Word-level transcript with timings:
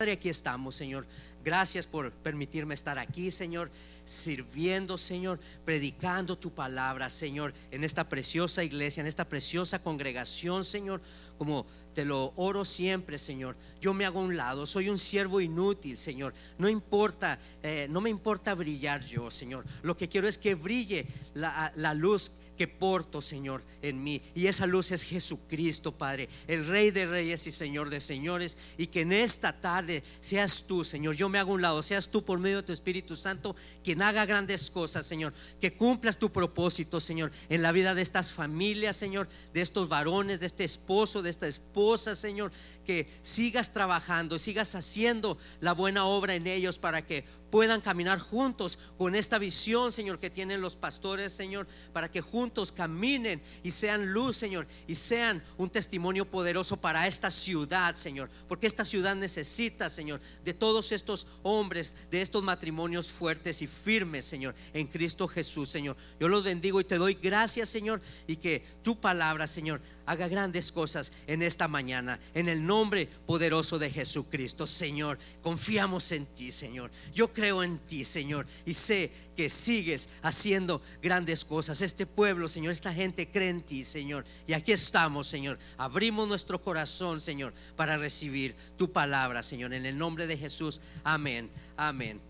Padre, 0.00 0.12
aquí 0.12 0.28
estamos, 0.28 0.76
Señor. 0.76 1.08
Gracias 1.44 1.84
por 1.88 2.12
permitirme 2.12 2.72
estar 2.72 3.00
aquí, 3.00 3.32
Señor, 3.32 3.68
sirviendo, 4.04 4.96
Señor, 4.96 5.40
predicando 5.64 6.38
tu 6.38 6.54
palabra, 6.54 7.10
Señor, 7.10 7.52
en 7.72 7.82
esta 7.82 8.08
preciosa 8.08 8.62
iglesia, 8.62 9.00
en 9.00 9.08
esta 9.08 9.28
preciosa 9.28 9.82
congregación, 9.82 10.64
Señor, 10.64 11.00
como 11.36 11.66
te 11.94 12.04
lo 12.04 12.32
oro 12.36 12.64
siempre, 12.64 13.18
Señor. 13.18 13.56
Yo 13.80 13.92
me 13.92 14.06
hago 14.06 14.20
un 14.20 14.36
lado, 14.36 14.66
soy 14.66 14.88
un 14.88 15.00
siervo 15.00 15.40
inútil, 15.40 15.98
Señor. 15.98 16.32
No 16.58 16.68
importa, 16.68 17.36
eh, 17.64 17.88
no 17.90 18.00
me 18.00 18.08
importa 18.08 18.54
brillar 18.54 19.04
yo, 19.04 19.32
Señor. 19.32 19.64
Lo 19.82 19.96
que 19.96 20.08
quiero 20.08 20.28
es 20.28 20.38
que 20.38 20.54
brille 20.54 21.08
la 21.34 21.92
luz 21.94 22.30
que 22.58 22.66
porto, 22.66 23.22
Señor, 23.22 23.62
en 23.80 24.02
mí. 24.02 24.20
Y 24.34 24.48
esa 24.48 24.66
luz 24.66 24.90
es 24.90 25.04
Jesucristo, 25.04 25.92
Padre, 25.92 26.28
el 26.48 26.66
Rey 26.66 26.90
de 26.90 27.06
Reyes 27.06 27.46
y 27.46 27.52
Señor 27.52 27.88
de 27.88 28.00
Señores. 28.00 28.58
Y 28.76 28.88
que 28.88 29.02
en 29.02 29.12
esta 29.12 29.58
tarde 29.58 30.02
seas 30.20 30.64
tú, 30.66 30.82
Señor. 30.82 31.14
Yo 31.14 31.28
me 31.28 31.38
hago 31.38 31.52
un 31.52 31.62
lado, 31.62 31.82
seas 31.82 32.08
tú 32.08 32.24
por 32.24 32.40
medio 32.40 32.56
de 32.56 32.64
tu 32.64 32.72
Espíritu 32.72 33.14
Santo 33.14 33.54
quien 33.84 34.02
haga 34.02 34.26
grandes 34.26 34.70
cosas, 34.70 35.06
Señor. 35.06 35.32
Que 35.60 35.72
cumplas 35.72 36.18
tu 36.18 36.30
propósito, 36.30 36.98
Señor, 36.98 37.30
en 37.48 37.62
la 37.62 37.70
vida 37.70 37.94
de 37.94 38.02
estas 38.02 38.32
familias, 38.32 38.96
Señor, 38.96 39.28
de 39.54 39.60
estos 39.60 39.88
varones, 39.88 40.40
de 40.40 40.46
este 40.46 40.64
esposo, 40.64 41.22
de 41.22 41.30
esta 41.30 41.46
esposa, 41.46 42.16
Señor. 42.16 42.50
Que 42.84 43.08
sigas 43.22 43.72
trabajando, 43.72 44.38
sigas 44.38 44.74
haciendo 44.74 45.38
la 45.60 45.72
buena 45.72 46.06
obra 46.06 46.34
en 46.34 46.48
ellos 46.48 46.80
para 46.80 47.06
que 47.06 47.24
puedan 47.50 47.80
caminar 47.80 48.18
juntos 48.18 48.78
con 48.96 49.14
esta 49.14 49.38
visión, 49.38 49.92
Señor, 49.92 50.18
que 50.18 50.30
tienen 50.30 50.60
los 50.60 50.76
pastores, 50.76 51.32
Señor, 51.32 51.66
para 51.92 52.10
que 52.10 52.20
juntos 52.20 52.72
caminen 52.72 53.40
y 53.62 53.70
sean 53.70 54.12
luz, 54.12 54.36
Señor, 54.36 54.66
y 54.86 54.94
sean 54.94 55.42
un 55.56 55.70
testimonio 55.70 56.28
poderoso 56.28 56.76
para 56.76 57.06
esta 57.06 57.30
ciudad, 57.30 57.94
Señor, 57.94 58.28
porque 58.46 58.66
esta 58.66 58.84
ciudad 58.84 59.16
necesita, 59.16 59.90
Señor, 59.90 60.20
de 60.44 60.54
todos 60.54 60.92
estos 60.92 61.26
hombres, 61.42 61.94
de 62.10 62.22
estos 62.22 62.42
matrimonios 62.42 63.10
fuertes 63.10 63.62
y 63.62 63.66
firmes, 63.66 64.24
Señor, 64.24 64.54
en 64.72 64.86
Cristo 64.86 65.28
Jesús, 65.28 65.68
Señor. 65.68 65.96
Yo 66.20 66.28
los 66.28 66.44
bendigo 66.44 66.80
y 66.80 66.84
te 66.84 66.98
doy 66.98 67.14
gracias, 67.14 67.68
Señor, 67.68 68.00
y 68.26 68.36
que 68.36 68.64
tu 68.82 69.00
palabra, 69.00 69.46
Señor, 69.46 69.80
haga 70.06 70.28
grandes 70.28 70.72
cosas 70.72 71.12
en 71.26 71.42
esta 71.42 71.68
mañana, 71.68 72.18
en 72.34 72.48
el 72.48 72.64
nombre 72.64 73.08
poderoso 73.26 73.78
de 73.78 73.90
Jesucristo, 73.90 74.66
Señor. 74.66 75.18
Confiamos 75.42 76.12
en 76.12 76.26
ti, 76.26 76.52
Señor. 76.52 76.90
Yo 77.12 77.32
creo 77.38 77.62
en 77.62 77.78
ti, 77.78 78.04
Señor, 78.04 78.48
y 78.66 78.74
sé 78.74 79.12
que 79.36 79.48
sigues 79.48 80.10
haciendo 80.22 80.82
grandes 81.00 81.44
cosas. 81.44 81.80
Este 81.82 82.04
pueblo, 82.04 82.48
Señor, 82.48 82.72
esta 82.72 82.92
gente 82.92 83.30
cree 83.30 83.50
en 83.50 83.62
ti, 83.62 83.84
Señor. 83.84 84.24
Y 84.48 84.54
aquí 84.54 84.72
estamos, 84.72 85.28
Señor. 85.28 85.56
Abrimos 85.76 86.26
nuestro 86.26 86.60
corazón, 86.60 87.20
Señor, 87.20 87.54
para 87.76 87.96
recibir 87.96 88.56
tu 88.76 88.90
palabra, 88.90 89.44
Señor. 89.44 89.72
En 89.72 89.86
el 89.86 89.96
nombre 89.96 90.26
de 90.26 90.36
Jesús. 90.36 90.80
Amén. 91.04 91.48
Amén. 91.76 92.20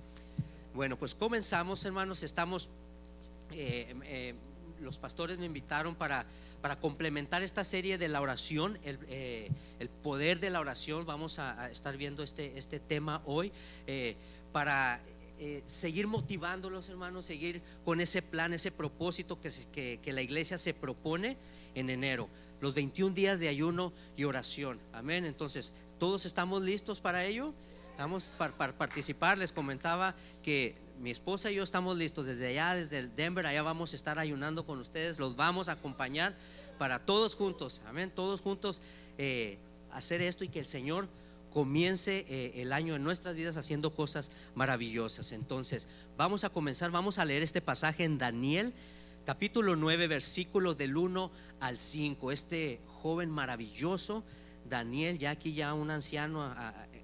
Bueno, 0.74 0.98
pues 0.98 1.14
comenzamos, 1.14 1.82
hermanos. 1.86 2.22
Estamos... 2.22 2.68
Eh, 3.52 3.94
eh, 4.04 4.34
los 4.80 5.00
pastores 5.00 5.38
me 5.38 5.46
invitaron 5.46 5.96
para, 5.96 6.24
para 6.60 6.78
complementar 6.78 7.42
esta 7.42 7.64
serie 7.64 7.98
de 7.98 8.06
la 8.06 8.20
oración, 8.20 8.78
el, 8.84 8.96
eh, 9.08 9.50
el 9.80 9.88
poder 9.88 10.38
de 10.38 10.50
la 10.50 10.60
oración. 10.60 11.04
Vamos 11.04 11.40
a, 11.40 11.68
estar 11.68 11.96
viendo 11.96 12.22
este, 12.22 12.56
este 12.58 12.78
tema 12.78 13.20
hoy 13.24 13.50
para 14.52 15.00
eh, 15.40 15.62
seguir 15.66 16.08
motivándolos, 16.08 16.88
hermanos, 16.88 17.24
seguir 17.24 17.62
con 17.84 18.00
ese 18.00 18.22
plan, 18.22 18.52
ese 18.52 18.72
propósito 18.72 19.38
que, 19.40 20.12
la 20.12 20.20
iglesia 20.20 20.58
se 20.58 20.74
propone 20.74 21.36
en 21.76 21.90
enero. 21.90 22.28
Los 22.60 22.74
21 22.74 23.14
días 23.14 23.38
de 23.38 23.48
ayuno 23.48 23.92
y 24.16 24.24
oración. 24.24 24.80
Amén. 24.92 25.24
Entonces, 25.24 25.72
¿todos 26.00 26.26
estamos 26.26 26.62
listos 26.62 27.00
para 27.00 27.24
ello? 27.24 27.54
Vamos 27.98 28.32
para, 28.36 28.76
participar. 28.76 29.38
Les 29.38 29.52
comentaba 29.52 30.16
que 30.42 30.74
mi 30.98 31.12
esposa 31.12 31.52
y 31.52 31.54
yo 31.54 31.62
estamos 31.62 31.96
listos 31.96 32.26
desde 32.26 32.48
allá, 32.48 32.74
desde 32.74 33.06
Denver, 33.06 33.46
allá 33.46 33.62
vamos 33.62 33.92
a 33.92 33.96
estar 33.96 34.18
ayunando 34.18 34.66
con 34.66 34.80
ustedes, 34.80 35.20
los 35.20 35.36
vamos 35.36 35.68
a 35.68 35.72
acompañar 35.72 36.34
para 36.78 36.98
todos 36.98 37.36
juntos, 37.36 37.82
amén, 37.86 38.10
todos 38.12 38.40
juntos 38.40 38.82
eh, 39.16 39.58
hacer 39.92 40.20
esto 40.20 40.42
y 40.42 40.48
que 40.48 40.58
el 40.58 40.64
Señor 40.64 41.08
comience 41.52 42.24
eh, 42.28 42.62
el 42.62 42.72
año 42.72 42.96
en 42.96 43.04
nuestras 43.04 43.34
vidas 43.34 43.56
haciendo 43.56 43.94
cosas 43.94 44.30
maravillosas. 44.54 45.32
Entonces, 45.32 45.88
vamos 46.16 46.44
a 46.44 46.50
comenzar, 46.50 46.90
vamos 46.90 47.18
a 47.18 47.24
leer 47.24 47.42
este 47.42 47.60
pasaje 47.60 48.04
en 48.04 48.18
Daniel, 48.18 48.72
capítulo 49.24 49.76
9, 49.76 50.06
versículos 50.06 50.76
del 50.76 50.96
1 50.96 51.30
al 51.60 51.78
5. 51.78 52.32
Este 52.32 52.80
joven 52.86 53.30
maravilloso, 53.30 54.24
Daniel, 54.68 55.18
ya 55.18 55.30
aquí 55.30 55.54
ya 55.54 55.74
un 55.74 55.90
anciano 55.90 56.54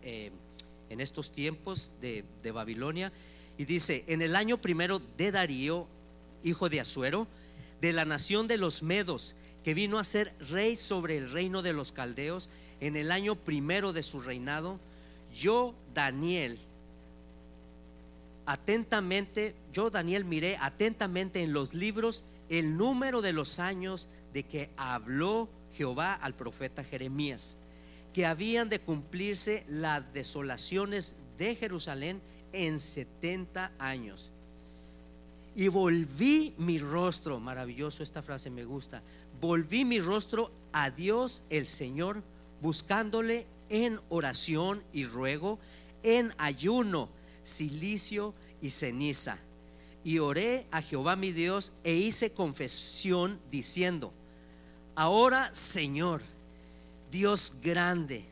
eh, 0.02 0.30
en 0.90 1.00
estos 1.00 1.32
tiempos 1.32 1.92
de, 2.00 2.24
de 2.42 2.50
Babilonia, 2.50 3.12
y 3.56 3.64
dice, 3.64 4.04
en 4.08 4.20
el 4.20 4.36
año 4.36 4.60
primero 4.60 5.00
de 5.16 5.30
Darío, 5.30 5.86
hijo 6.42 6.68
de 6.68 6.80
Asuero, 6.80 7.28
de 7.80 7.92
la 7.92 8.04
nación 8.04 8.48
de 8.48 8.58
los 8.58 8.82
Medos, 8.82 9.36
que 9.62 9.74
vino 9.74 9.98
a 9.98 10.04
ser 10.04 10.34
rey 10.50 10.76
sobre 10.76 11.16
el 11.16 11.30
reino 11.30 11.62
de 11.62 11.72
los 11.72 11.92
caldeos, 11.92 12.50
en 12.80 12.96
el 12.96 13.10
año 13.12 13.36
primero 13.36 13.92
de 13.92 14.02
su 14.02 14.20
reinado, 14.20 14.78
yo, 15.34 15.74
Daniel, 15.94 16.58
atentamente, 18.46 19.54
yo, 19.72 19.90
Daniel, 19.90 20.24
miré 20.24 20.56
atentamente 20.60 21.40
en 21.40 21.52
los 21.52 21.74
libros 21.74 22.24
el 22.48 22.76
número 22.76 23.22
de 23.22 23.32
los 23.32 23.58
años 23.58 24.08
de 24.32 24.44
que 24.44 24.70
habló 24.76 25.48
Jehová 25.72 26.14
al 26.14 26.34
profeta 26.34 26.84
Jeremías, 26.84 27.56
que 28.12 28.26
habían 28.26 28.68
de 28.68 28.80
cumplirse 28.80 29.64
las 29.66 30.12
desolaciones 30.12 31.16
de 31.38 31.56
Jerusalén 31.56 32.20
en 32.52 32.78
70 32.78 33.72
años. 33.78 34.30
Y 35.56 35.68
volví 35.68 36.54
mi 36.58 36.78
rostro, 36.78 37.38
maravilloso 37.38 38.02
esta 38.02 38.22
frase 38.22 38.50
me 38.50 38.64
gusta, 38.64 39.02
volví 39.40 39.84
mi 39.84 40.00
rostro 40.00 40.50
a 40.72 40.90
Dios 40.90 41.44
el 41.48 41.66
Señor, 41.66 42.22
buscándole 42.64 43.46
en 43.68 44.00
oración 44.08 44.82
y 44.90 45.04
ruego, 45.04 45.58
en 46.02 46.32
ayuno, 46.38 47.10
silicio 47.42 48.34
y 48.62 48.70
ceniza. 48.70 49.36
Y 50.02 50.18
oré 50.18 50.66
a 50.70 50.80
Jehová 50.80 51.14
mi 51.14 51.30
Dios 51.30 51.74
e 51.84 51.92
hice 51.92 52.32
confesión 52.32 53.38
diciendo, 53.50 54.14
ahora 54.94 55.52
Señor, 55.52 56.22
Dios 57.10 57.58
grande, 57.62 58.24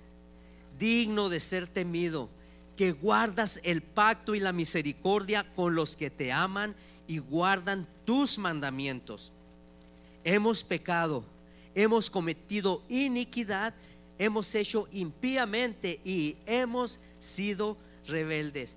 digno 0.79 1.29
de 1.29 1.39
ser 1.39 1.67
temido, 1.67 2.31
que 2.75 2.93
guardas 2.93 3.61
el 3.65 3.83
pacto 3.83 4.35
y 4.35 4.41
la 4.41 4.55
misericordia 4.55 5.45
con 5.55 5.75
los 5.75 5.95
que 5.95 6.09
te 6.09 6.33
aman 6.33 6.75
y 7.07 7.19
guardan 7.19 7.87
tus 8.07 8.39
mandamientos. 8.39 9.31
Hemos 10.25 10.65
pecado, 10.65 11.23
hemos 11.75 12.09
cometido 12.09 12.83
iniquidad, 12.89 13.75
hemos 14.25 14.55
hecho 14.55 14.87
impíamente 14.93 16.01
y 16.05 16.37
hemos 16.47 17.01
sido 17.19 17.77
rebeldes 18.07 18.77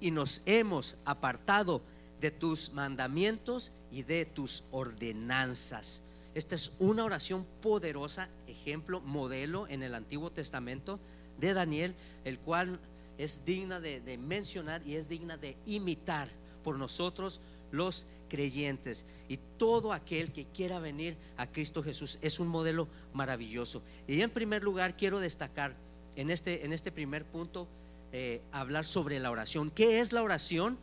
y 0.00 0.10
nos 0.10 0.40
hemos 0.46 0.96
apartado 1.04 1.82
de 2.22 2.30
tus 2.30 2.72
mandamientos 2.72 3.72
y 3.92 4.04
de 4.04 4.24
tus 4.24 4.64
ordenanzas. 4.70 6.02
Esta 6.34 6.54
es 6.54 6.72
una 6.78 7.04
oración 7.04 7.46
poderosa, 7.60 8.30
ejemplo, 8.46 9.02
modelo 9.02 9.68
en 9.68 9.82
el 9.82 9.94
Antiguo 9.94 10.30
Testamento 10.30 10.98
de 11.38 11.52
Daniel, 11.52 11.94
el 12.24 12.38
cual 12.38 12.80
es 13.18 13.44
digna 13.44 13.80
de, 13.80 14.00
de, 14.00 14.16
mencionar 14.16 14.80
y 14.86 14.94
es 14.94 15.10
digna 15.10 15.36
de 15.36 15.58
imitar 15.66 16.30
por 16.64 16.78
nosotros 16.78 17.42
los 17.70 18.06
creyentes. 18.30 19.04
Y 19.28 19.38
todo 19.58 19.92
aquel 19.92 20.32
que 20.32 20.46
quiera 20.46 20.78
venir 20.78 21.18
a 21.36 21.46
Cristo 21.46 21.82
Jesús 21.82 22.18
es 22.22 22.40
un 22.40 22.48
modelo 22.48 22.88
maravilloso. 23.12 23.82
Y 24.08 24.22
en 24.22 24.30
primer 24.30 24.62
lugar 24.62 24.96
quiero 24.96 25.20
destacar 25.20 25.76
en 26.16 26.30
este, 26.30 26.64
en 26.64 26.72
este 26.72 26.90
primer 26.90 27.26
punto, 27.26 27.68
eh, 28.12 28.40
hablar 28.52 28.86
sobre 28.86 29.20
la 29.20 29.30
oración. 29.30 29.70
¿Qué 29.70 30.00
es 30.00 30.12
la 30.12 30.22
oración? 30.22 30.78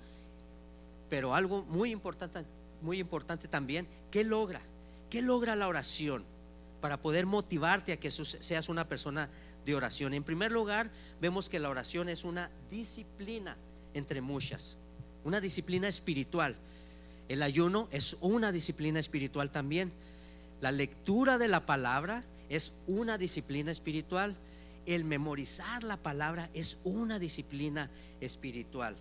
Pero 1.09 1.33
algo 1.33 1.63
muy 1.63 1.91
importante, 1.91 2.45
muy 2.81 2.99
importante 2.99 3.47
también, 3.47 3.87
¿qué 4.11 4.23
logra? 4.23 4.61
¿Qué 5.09 5.21
logra 5.21 5.55
la 5.55 5.67
oración? 5.67 6.23
Para 6.81 7.01
poder 7.01 7.25
motivarte 7.25 7.93
a 7.93 7.97
que 7.97 8.11
seas 8.11 8.69
una 8.69 8.85
persona 8.85 9.29
de 9.65 9.75
oración. 9.75 10.13
En 10.13 10.23
primer 10.23 10.51
lugar, 10.51 10.89
vemos 11.19 11.49
que 11.49 11.59
la 11.59 11.69
oración 11.69 12.07
es 12.07 12.23
una 12.23 12.49
disciplina 12.69 13.57
entre 13.93 14.21
muchas, 14.21 14.77
una 15.23 15.41
disciplina 15.41 15.87
espiritual. 15.87 16.55
El 17.29 17.43
ayuno 17.43 17.87
es 17.91 18.17
una 18.21 18.51
disciplina 18.51 18.99
espiritual 18.99 19.51
también. 19.51 19.91
La 20.61 20.71
lectura 20.71 21.37
de 21.37 21.47
la 21.47 21.65
palabra 21.65 22.23
es 22.49 22.73
una 22.87 23.17
disciplina 23.17 23.71
espiritual. 23.71 24.35
El 24.85 25.03
memorizar 25.03 25.83
la 25.83 25.97
palabra 25.97 26.49
es 26.53 26.77
una 26.83 27.19
disciplina 27.19 27.89
espiritual. 28.21 28.95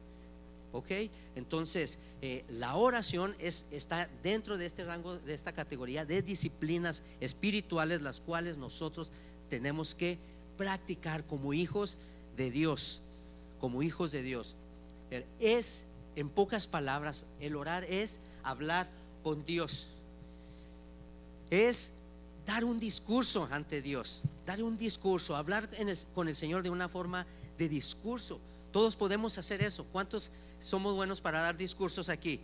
¿Ok? 0.72 0.90
Entonces, 1.36 1.98
eh, 2.20 2.44
la 2.48 2.74
oración 2.74 3.34
es, 3.38 3.66
está 3.70 4.10
dentro 4.22 4.58
de 4.58 4.66
este 4.66 4.84
rango, 4.84 5.16
de 5.16 5.32
esta 5.32 5.52
categoría 5.52 6.04
de 6.04 6.22
disciplinas 6.22 7.02
espirituales, 7.20 8.02
las 8.02 8.20
cuales 8.20 8.58
nosotros 8.58 9.12
tenemos 9.48 9.94
que 9.94 10.18
practicar 10.56 11.24
como 11.24 11.54
hijos 11.54 11.98
de 12.36 12.50
Dios, 12.50 13.00
como 13.60 13.82
hijos 13.82 14.12
de 14.12 14.22
Dios, 14.22 14.56
es, 15.38 15.85
en 16.16 16.30
pocas 16.30 16.66
palabras, 16.66 17.26
el 17.40 17.54
orar 17.54 17.84
es 17.84 18.20
hablar 18.42 18.88
con 19.22 19.44
Dios. 19.44 19.88
Es 21.50 21.92
dar 22.46 22.64
un 22.64 22.80
discurso 22.80 23.46
ante 23.52 23.82
Dios, 23.82 24.22
dar 24.46 24.62
un 24.62 24.78
discurso, 24.78 25.36
hablar 25.36 25.68
con 26.14 26.28
el 26.28 26.34
Señor 26.34 26.62
de 26.62 26.70
una 26.70 26.88
forma 26.88 27.26
de 27.58 27.68
discurso. 27.68 28.40
Todos 28.72 28.96
podemos 28.96 29.36
hacer 29.38 29.62
eso. 29.62 29.84
¿Cuántos 29.92 30.32
somos 30.58 30.94
buenos 30.96 31.20
para 31.20 31.42
dar 31.42 31.56
discursos 31.56 32.08
aquí? 32.08 32.40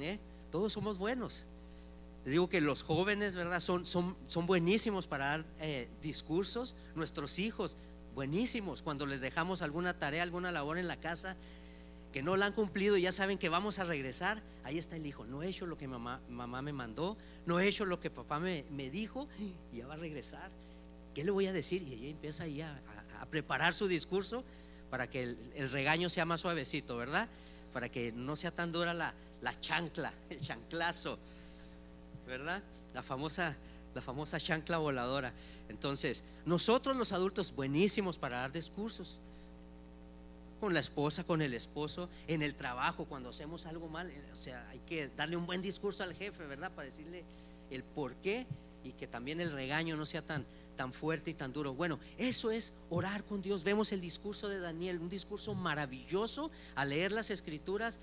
¿Eh? 0.00 0.18
Todos 0.50 0.72
somos 0.72 0.98
buenos. 0.98 1.46
Digo 2.24 2.48
que 2.48 2.60
los 2.60 2.82
jóvenes, 2.82 3.36
¿verdad? 3.36 3.60
Son, 3.60 3.86
son, 3.86 4.16
son 4.26 4.46
buenísimos 4.46 5.06
para 5.06 5.26
dar 5.26 5.44
eh, 5.60 5.88
discursos. 6.02 6.74
Nuestros 6.96 7.38
hijos, 7.38 7.76
buenísimos. 8.16 8.82
Cuando 8.82 9.06
les 9.06 9.20
dejamos 9.20 9.62
alguna 9.62 9.96
tarea, 9.96 10.24
alguna 10.24 10.50
labor 10.50 10.78
en 10.78 10.88
la 10.88 10.96
casa 10.96 11.36
que 12.16 12.22
no 12.22 12.34
la 12.38 12.46
han 12.46 12.54
cumplido 12.54 12.96
y 12.96 13.02
ya 13.02 13.12
saben 13.12 13.36
que 13.36 13.50
vamos 13.50 13.78
a 13.78 13.84
regresar, 13.84 14.42
ahí 14.64 14.78
está 14.78 14.96
el 14.96 15.04
hijo. 15.04 15.26
No 15.26 15.42
he 15.42 15.48
hecho 15.48 15.66
lo 15.66 15.76
que 15.76 15.86
mamá, 15.86 16.18
mamá 16.30 16.62
me 16.62 16.72
mandó, 16.72 17.18
no 17.44 17.60
he 17.60 17.68
hecho 17.68 17.84
lo 17.84 18.00
que 18.00 18.08
papá 18.08 18.40
me, 18.40 18.64
me 18.70 18.88
dijo 18.88 19.28
y 19.70 19.76
ya 19.76 19.86
va 19.86 19.92
a 19.92 19.96
regresar. 19.98 20.50
¿Qué 21.14 21.24
le 21.24 21.30
voy 21.30 21.44
a 21.46 21.52
decir? 21.52 21.82
Y 21.82 21.92
ella 21.92 22.08
empieza 22.08 22.44
ahí 22.44 22.62
a, 22.62 22.80
preparar 23.28 23.74
su 23.74 23.86
discurso 23.86 24.44
para 24.88 25.10
que 25.10 25.24
el, 25.24 25.38
el, 25.56 25.70
regaño 25.70 26.08
sea 26.08 26.24
más 26.24 26.40
suavecito, 26.40 26.96
¿verdad? 26.96 27.28
Para 27.74 27.90
que 27.90 28.12
no 28.12 28.34
sea 28.34 28.50
tan 28.50 28.72
dura 28.72 28.94
la, 28.94 29.12
la 29.42 29.60
chancla, 29.60 30.14
el 30.30 30.40
chanclazo. 30.40 31.18
¿verdad? 32.26 32.62
La 32.94 33.02
famosa, 33.02 33.54
la 33.94 34.00
famosa 34.00 34.40
chancla 34.40 34.78
voladora. 34.78 35.34
Entonces, 35.68 36.24
nosotros 36.46 36.96
los 36.96 37.12
adultos, 37.12 37.54
buenísimos 37.54 38.16
para 38.16 38.38
dar 38.38 38.52
discursos. 38.52 39.20
Con 40.60 40.72
la 40.72 40.80
esposa, 40.80 41.24
con 41.24 41.42
el 41.42 41.54
esposo, 41.54 42.08
en 42.28 42.42
el 42.42 42.54
trabajo, 42.54 43.04
cuando 43.04 43.28
hacemos 43.28 43.66
algo 43.66 43.88
mal, 43.88 44.10
eh, 44.10 44.22
o 44.32 44.36
sea, 44.36 44.66
hay 44.70 44.78
que 44.80 45.08
darle 45.16 45.36
un 45.36 45.46
buen 45.46 45.60
discurso 45.60 46.02
al 46.02 46.14
jefe, 46.14 46.46
¿verdad? 46.46 46.72
Para 46.72 46.88
decirle 46.88 47.24
el 47.70 47.82
por 47.82 48.14
qué 48.16 48.46
y 48.82 48.92
que 48.92 49.06
también 49.06 49.40
el 49.40 49.52
regaño 49.52 49.96
no 49.96 50.06
sea 50.06 50.22
tan, 50.22 50.46
tan 50.76 50.92
fuerte 50.92 51.30
y 51.30 51.34
tan 51.34 51.52
duro. 51.52 51.74
Bueno, 51.74 51.98
eso 52.16 52.50
es 52.50 52.74
orar 52.88 53.24
con 53.24 53.42
Dios. 53.42 53.64
Vemos 53.64 53.92
el 53.92 54.00
discurso 54.00 54.48
de 54.48 54.60
Daniel, 54.60 55.00
un 55.00 55.08
discurso 55.08 55.54
maravilloso 55.54 56.50
al 56.74 56.90
leer 56.90 57.12
las 57.12 57.30
escrituras 57.30 57.98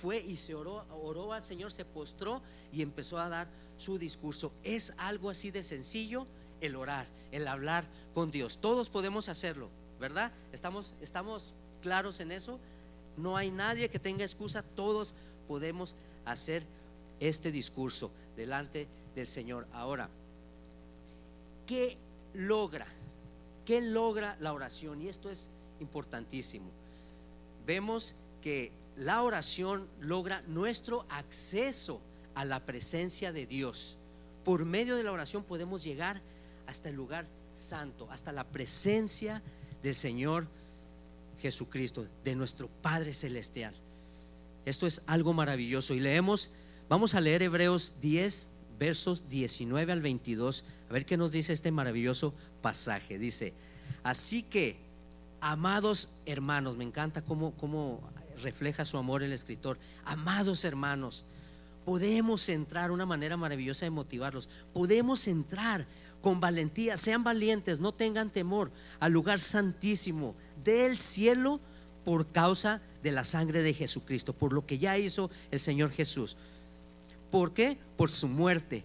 fue 0.00 0.20
y 0.20 0.36
se 0.36 0.54
oró, 0.54 0.84
oró 0.90 1.32
al 1.32 1.42
Señor, 1.42 1.70
se 1.70 1.84
postró 1.84 2.42
y 2.72 2.82
empezó 2.82 3.18
a 3.18 3.28
dar 3.28 3.48
su 3.78 3.98
discurso. 3.98 4.52
Es 4.62 4.94
algo 4.98 5.30
así 5.30 5.50
de 5.50 5.62
sencillo 5.62 6.26
el 6.60 6.76
orar, 6.76 7.06
el 7.30 7.46
hablar 7.48 7.84
con 8.14 8.30
Dios. 8.30 8.58
Todos 8.60 8.90
podemos 8.90 9.28
hacerlo, 9.28 9.70
¿verdad? 9.98 10.32
Estamos, 10.52 10.94
estamos 11.00 11.54
claros 11.80 12.20
en 12.20 12.32
eso. 12.32 12.58
No 13.16 13.36
hay 13.36 13.50
nadie 13.50 13.88
que 13.88 13.98
tenga 13.98 14.24
excusa, 14.24 14.62
todos 14.62 15.14
podemos 15.48 15.96
hacer 16.24 16.62
este 17.18 17.52
discurso 17.52 18.10
delante 18.36 18.88
del 19.14 19.26
Señor. 19.26 19.66
Ahora, 19.72 20.08
¿qué 21.66 21.96
logra? 22.34 22.86
¿Qué 23.64 23.80
logra 23.80 24.36
la 24.40 24.52
oración? 24.52 25.02
Y 25.02 25.08
esto 25.08 25.30
es 25.30 25.48
importantísimo. 25.80 26.70
Vemos 27.66 28.16
que 28.42 28.72
la 28.96 29.22
oración 29.22 29.88
logra 30.00 30.42
nuestro 30.48 31.06
acceso 31.08 32.00
a 32.34 32.44
la 32.44 32.60
presencia 32.60 33.32
de 33.32 33.46
Dios. 33.46 33.96
Por 34.44 34.64
medio 34.64 34.96
de 34.96 35.02
la 35.02 35.12
oración 35.12 35.44
podemos 35.44 35.84
llegar 35.84 36.20
hasta 36.66 36.88
el 36.88 36.96
lugar 36.96 37.26
santo, 37.52 38.08
hasta 38.10 38.32
la 38.32 38.44
presencia 38.44 39.42
del 39.82 39.94
Señor 39.94 40.46
Jesucristo, 41.40 42.06
de 42.24 42.34
nuestro 42.34 42.68
Padre 42.68 43.12
Celestial. 43.12 43.74
Esto 44.64 44.86
es 44.86 45.02
algo 45.06 45.32
maravilloso. 45.32 45.94
Y 45.94 46.00
leemos, 46.00 46.50
vamos 46.88 47.14
a 47.14 47.20
leer 47.20 47.42
Hebreos 47.42 47.94
10, 48.00 48.48
versos 48.78 49.28
19 49.28 49.92
al 49.92 50.00
22, 50.00 50.64
a 50.88 50.92
ver 50.92 51.04
qué 51.04 51.16
nos 51.16 51.32
dice 51.32 51.52
este 51.52 51.70
maravilloso 51.70 52.34
pasaje. 52.62 53.18
Dice, 53.18 53.52
así 54.02 54.42
que, 54.42 54.78
amados 55.40 56.16
hermanos, 56.26 56.76
me 56.76 56.84
encanta 56.84 57.22
cómo, 57.22 57.52
cómo 57.56 58.00
refleja 58.42 58.84
su 58.84 58.96
amor 58.96 59.22
el 59.22 59.32
escritor. 59.32 59.78
Amados 60.04 60.64
hermanos, 60.64 61.24
podemos 61.84 62.48
entrar, 62.48 62.90
una 62.90 63.06
manera 63.06 63.36
maravillosa 63.36 63.86
de 63.86 63.90
motivarlos, 63.90 64.48
podemos 64.72 65.26
entrar 65.28 65.86
con 66.20 66.40
valentía, 66.40 66.96
sean 66.96 67.24
valientes, 67.24 67.80
no 67.80 67.92
tengan 67.92 68.30
temor 68.30 68.70
al 68.98 69.12
lugar 69.12 69.40
santísimo 69.40 70.34
del 70.64 70.98
cielo 70.98 71.60
por 72.04 72.26
causa 72.26 72.80
de 73.02 73.12
la 73.12 73.24
sangre 73.24 73.62
de 73.62 73.74
Jesucristo, 73.74 74.32
por 74.32 74.52
lo 74.52 74.66
que 74.66 74.78
ya 74.78 74.98
hizo 74.98 75.30
el 75.50 75.60
Señor 75.60 75.90
Jesús. 75.90 76.36
¿Por 77.30 77.52
qué? 77.52 77.78
Por 77.96 78.10
su 78.10 78.28
muerte. 78.28 78.84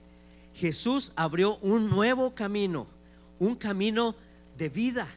Jesús 0.53 1.11
abrió 1.15 1.57
un 1.57 1.89
nuevo 1.89 2.33
camino, 2.33 2.87
un 3.39 3.55
camino 3.55 4.15
de 4.57 4.69
vida, 4.69 5.07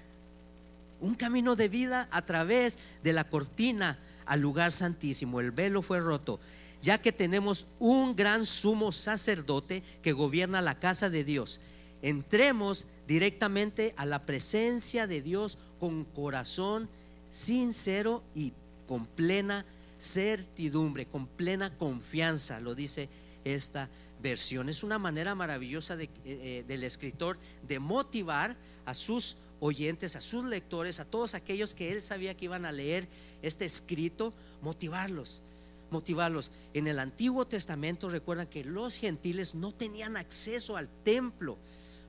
un 1.00 1.14
camino 1.14 1.54
de 1.54 1.68
vida 1.68 2.08
a 2.10 2.22
través 2.22 2.78
de 3.04 3.12
la 3.12 3.24
cortina 3.24 3.98
al 4.26 4.40
lugar 4.40 4.72
santísimo. 4.72 5.40
El 5.40 5.52
velo 5.52 5.82
fue 5.82 6.00
roto, 6.00 6.40
ya 6.82 6.98
que 6.98 7.12
tenemos 7.12 7.66
un 7.78 8.16
gran 8.16 8.46
sumo 8.46 8.90
sacerdote 8.90 9.82
que 10.02 10.12
gobierna 10.12 10.60
la 10.60 10.78
casa 10.78 11.08
de 11.10 11.22
Dios. 11.22 11.60
Entremos 12.02 12.86
directamente 13.06 13.94
a 13.96 14.06
la 14.06 14.24
presencia 14.26 15.06
de 15.06 15.22
Dios 15.22 15.58
con 15.78 16.04
corazón 16.04 16.88
sincero 17.28 18.22
y 18.34 18.52
con 18.86 19.06
plena 19.06 19.66
certidumbre, 19.98 21.06
con 21.06 21.26
plena 21.26 21.76
confianza, 21.76 22.60
lo 22.60 22.74
dice 22.74 23.08
esta 23.44 23.88
versión. 24.22 24.68
Es 24.68 24.82
una 24.82 24.98
manera 24.98 25.34
maravillosa 25.34 25.94
eh, 26.00 26.08
eh, 26.24 26.64
del 26.66 26.84
escritor 26.84 27.38
de 27.66 27.78
motivar 27.78 28.56
a 28.86 28.94
sus 28.94 29.36
oyentes, 29.60 30.16
a 30.16 30.20
sus 30.20 30.44
lectores, 30.44 31.00
a 31.00 31.04
todos 31.04 31.34
aquellos 31.34 31.74
que 31.74 31.90
él 31.90 32.02
sabía 32.02 32.34
que 32.34 32.46
iban 32.46 32.64
a 32.64 32.72
leer 32.72 33.08
este 33.42 33.64
escrito, 33.64 34.32
motivarlos, 34.62 35.42
motivarlos. 35.90 36.52
En 36.74 36.86
el 36.86 36.98
Antiguo 36.98 37.46
Testamento 37.46 38.08
recuerdan 38.08 38.46
que 38.46 38.64
los 38.64 38.96
gentiles 38.96 39.54
no 39.54 39.72
tenían 39.72 40.16
acceso 40.16 40.76
al 40.76 40.88
templo, 41.02 41.58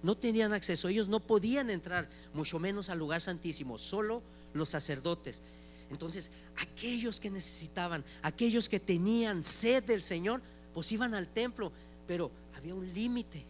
no 0.04 0.16
tenían 0.16 0.54
acceso, 0.54 0.88
ellos 0.88 1.08
no 1.08 1.20
podían 1.20 1.70
entrar, 1.70 2.10
mucho 2.34 2.60
menos 2.60 2.90
al 2.90 3.00
lugar 3.00 3.22
santísimo, 3.22 3.78
solo 3.78 4.22
los 4.54 4.70
sacerdotes. 4.70 5.42
Entonces, 5.90 6.32
aquellos 6.58 7.20
que 7.20 7.30
necesitaban, 7.30 8.04
aquellos 8.22 8.70
que 8.70 8.80
tenían 8.80 9.44
sed 9.44 9.84
del 9.84 10.02
Señor, 10.02 10.42
pues 10.74 10.92
iban 10.92 11.14
al 11.14 11.28
templo, 11.28 11.72
pero 12.08 12.32
había 12.56 12.76
un 12.76 12.94
límite, 12.94 13.44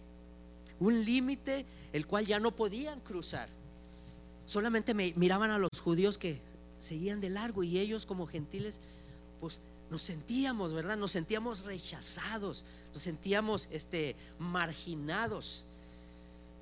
un 0.79 1.03
límite 1.03 1.65
el 1.91 2.07
cual 2.07 2.25
ya 2.25 2.39
no 2.39 2.55
podían 2.55 2.99
cruzar 3.01 3.49
solamente 4.49 4.95
me 4.95 5.13
miraban 5.15 5.51
a 5.51 5.59
los 5.59 5.69
judíos 5.79 6.17
que 6.17 6.41
seguían 6.79 7.21
de 7.21 7.29
largo 7.29 7.63
y 7.63 7.77
ellos 7.77 8.07
como 8.07 8.25
gentiles, 8.25 8.81
pues 9.39 9.61
nos 9.91 10.01
sentíamos, 10.01 10.73
¿verdad? 10.73 10.97
Nos 10.97 11.11
sentíamos 11.11 11.65
rechazados, 11.65 12.65
nos 12.91 13.01
sentíamos 13.03 13.69
este, 13.71 14.15
marginados 14.39 15.65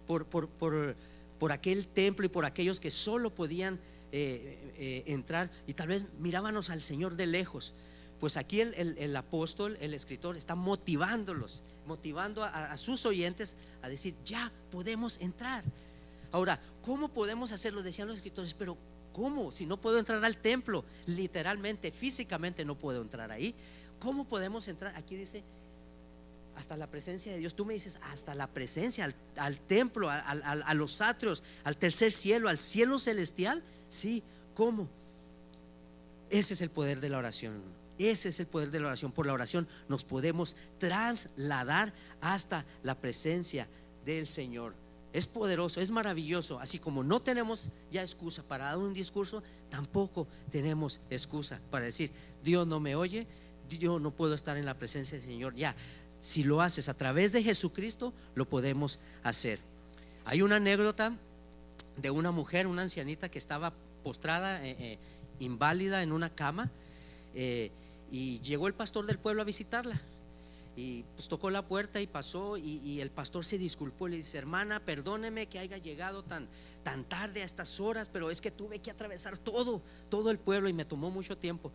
por, 0.08 0.26
por, 0.26 0.48
por, 0.48 1.52
aquel 1.52 1.88
templo 1.88 2.26
y 2.26 2.30
por 2.30 2.46
aquellos 2.46 2.80
que 2.80 2.90
solo 2.90 3.30
podían 3.36 3.80
eh, 4.12 4.74
eh, 4.78 5.04
entrar 5.08 5.52
y 5.68 5.74
tal 5.74 5.90
vez 5.90 6.06
mirábamos 6.20 6.70
al 6.70 6.82
Señor 6.82 7.16
de 7.16 7.28
lejos. 7.28 7.76
Pues 8.20 8.36
aquí 8.36 8.62
el, 8.62 9.16
apóstol, 9.16 9.78
el 9.80 9.94
escritor, 9.94 10.38
está 10.38 10.56
motivándolos, 10.56 11.64
motivando 11.86 12.44
a 12.44 12.76
sus 12.78 13.06
oyentes 13.06 13.56
a 13.84 13.90
decir, 13.90 14.16
ya 14.26 14.52
podemos 14.72 15.22
entrar. 15.22 15.64
Ahora, 16.32 16.60
¿cómo 16.82 17.10
podemos 17.10 17.52
hacerlo? 17.52 17.84
Decían 17.84 18.08
los 18.08 18.18
escritores, 18.18 18.54
pero 18.54 18.78
¿cómo? 19.14 19.52
Si 19.52 19.66
no 19.66 19.78
puedo 19.78 20.00
entrar 20.00 20.24
al 20.24 20.38
templo, 20.38 20.84
literalmente, 21.06 21.92
físicamente 21.92 22.66
no 22.66 22.78
puedo 22.78 23.02
entrar 23.02 23.32
ahí. 23.32 23.56
¿Cómo 24.00 24.28
podemos 24.28 24.68
entrar? 24.68 24.96
Aquí 24.96 25.16
dice, 25.16 25.44
hasta 26.58 26.76
la 26.76 26.88
presencia 26.88 27.32
de 27.32 27.38
Dios. 27.38 27.56
Tú 27.56 27.66
me 27.66 27.74
dices, 27.74 28.00
hasta 28.12 28.36
la 28.36 28.48
presencia, 28.48 29.14
al, 29.38 29.60
templo, 29.62 30.10
a, 30.10 30.74
los 30.74 31.02
atrios, 31.02 31.44
al 31.64 31.78
tercer 31.78 32.12
cielo, 32.12 32.50
al 32.50 32.58
cielo 32.58 33.00
celestial. 33.00 33.64
Sí, 33.88 34.24
¿cómo? 34.56 34.90
Ese 36.30 36.56
es 36.56 36.62
el 36.62 36.70
poder 36.70 37.00
de 37.00 37.10
la 37.10 37.20
oración. 37.20 37.62
Ese 37.98 38.30
es 38.30 38.40
el 38.40 38.48
poder 38.48 38.72
de 38.72 38.80
la 38.80 38.88
oración. 38.88 39.12
Por 39.12 39.28
la 39.28 39.34
oración 39.34 39.68
nos 39.88 40.04
podemos 40.04 40.56
trasladar 40.80 41.94
hasta 42.22 42.66
la 42.84 42.96
presencia 42.96 43.68
del 44.06 44.28
Señor 44.28 44.74
es 45.14 45.26
poderoso, 45.26 45.82
es 45.82 45.90
maravilloso. 45.90 46.60
Así 46.60 46.78
como 46.80 47.04
no 47.04 47.22
tenemos 47.22 47.72
ya 47.92 48.02
excusa 48.02 48.44
para 48.44 48.66
dar 48.66 48.78
un 48.78 48.94
discurso, 48.94 49.42
tampoco 49.70 50.28
tenemos 50.52 51.00
excusa 51.10 51.60
para 51.72 51.86
decir, 51.86 52.12
Dios 52.44 52.68
no 52.68 52.80
me 52.80 52.96
oye, 52.96 53.26
yo 53.70 54.00
no 54.00 54.12
puedo 54.12 54.34
estar 54.34 54.58
en 54.58 54.66
la 54.66 54.78
presencia 54.78 55.18
del 55.18 55.26
Señor. 55.26 55.56
Ya, 55.56 55.76
si 56.20 56.44
lo 56.44 56.62
haces 56.62 56.90
a 56.90 56.94
través 56.94 57.32
de 57.32 57.44
Jesucristo, 57.44 58.14
lo 58.36 58.48
podemos 58.48 59.00
hacer. 59.24 59.60
Hay 60.26 60.42
una 60.42 60.58
anécdota 60.58 61.16
de 61.98 62.12
una 62.12 62.32
mujer, 62.32 62.68
una 62.68 62.84
ancianita 62.84 63.30
que 63.30 63.40
estaba 63.40 63.74
postrada, 64.04 64.66
eh, 64.66 64.76
eh, 64.80 65.00
inválida 65.40 66.04
en 66.04 66.12
una 66.12 66.30
cama, 66.30 66.72
eh, 67.34 67.72
y 68.10 68.40
llegó 68.40 68.68
el 68.68 68.74
pastor 68.74 69.06
del 69.06 69.20
pueblo 69.20 69.42
a 69.42 69.46
visitarla. 69.46 70.00
Y 70.76 71.04
pues 71.16 71.28
tocó 71.28 71.50
la 71.50 71.68
puerta 71.68 72.00
y 72.02 72.06
pasó 72.06 72.56
y, 72.56 73.02
el 73.02 73.10
pastor 73.10 73.44
se 73.44 73.58
disculpó 73.58 74.08
y 74.08 74.12
le 74.12 74.18
dice, 74.18 74.38
hermana, 74.38 74.80
perdóneme 74.80 75.48
que 75.48 75.58
haya 75.58 75.80
llegado 75.80 76.24
tan, 76.24 76.48
tan 76.84 77.04
tarde 77.04 77.42
a 77.42 77.46
estas 77.46 77.80
horas, 77.80 78.10
pero 78.10 78.30
es 78.30 78.42
que 78.42 78.52
tuve 78.52 78.78
que 78.78 78.92
atravesar 78.92 79.40
todo, 79.40 79.82
todo 80.10 80.30
el 80.30 80.38
pueblo 80.38 80.70
y 80.70 80.74
me 80.74 80.86
tomó 80.86 81.10
mucho 81.10 81.36
tiempo. 81.36 81.72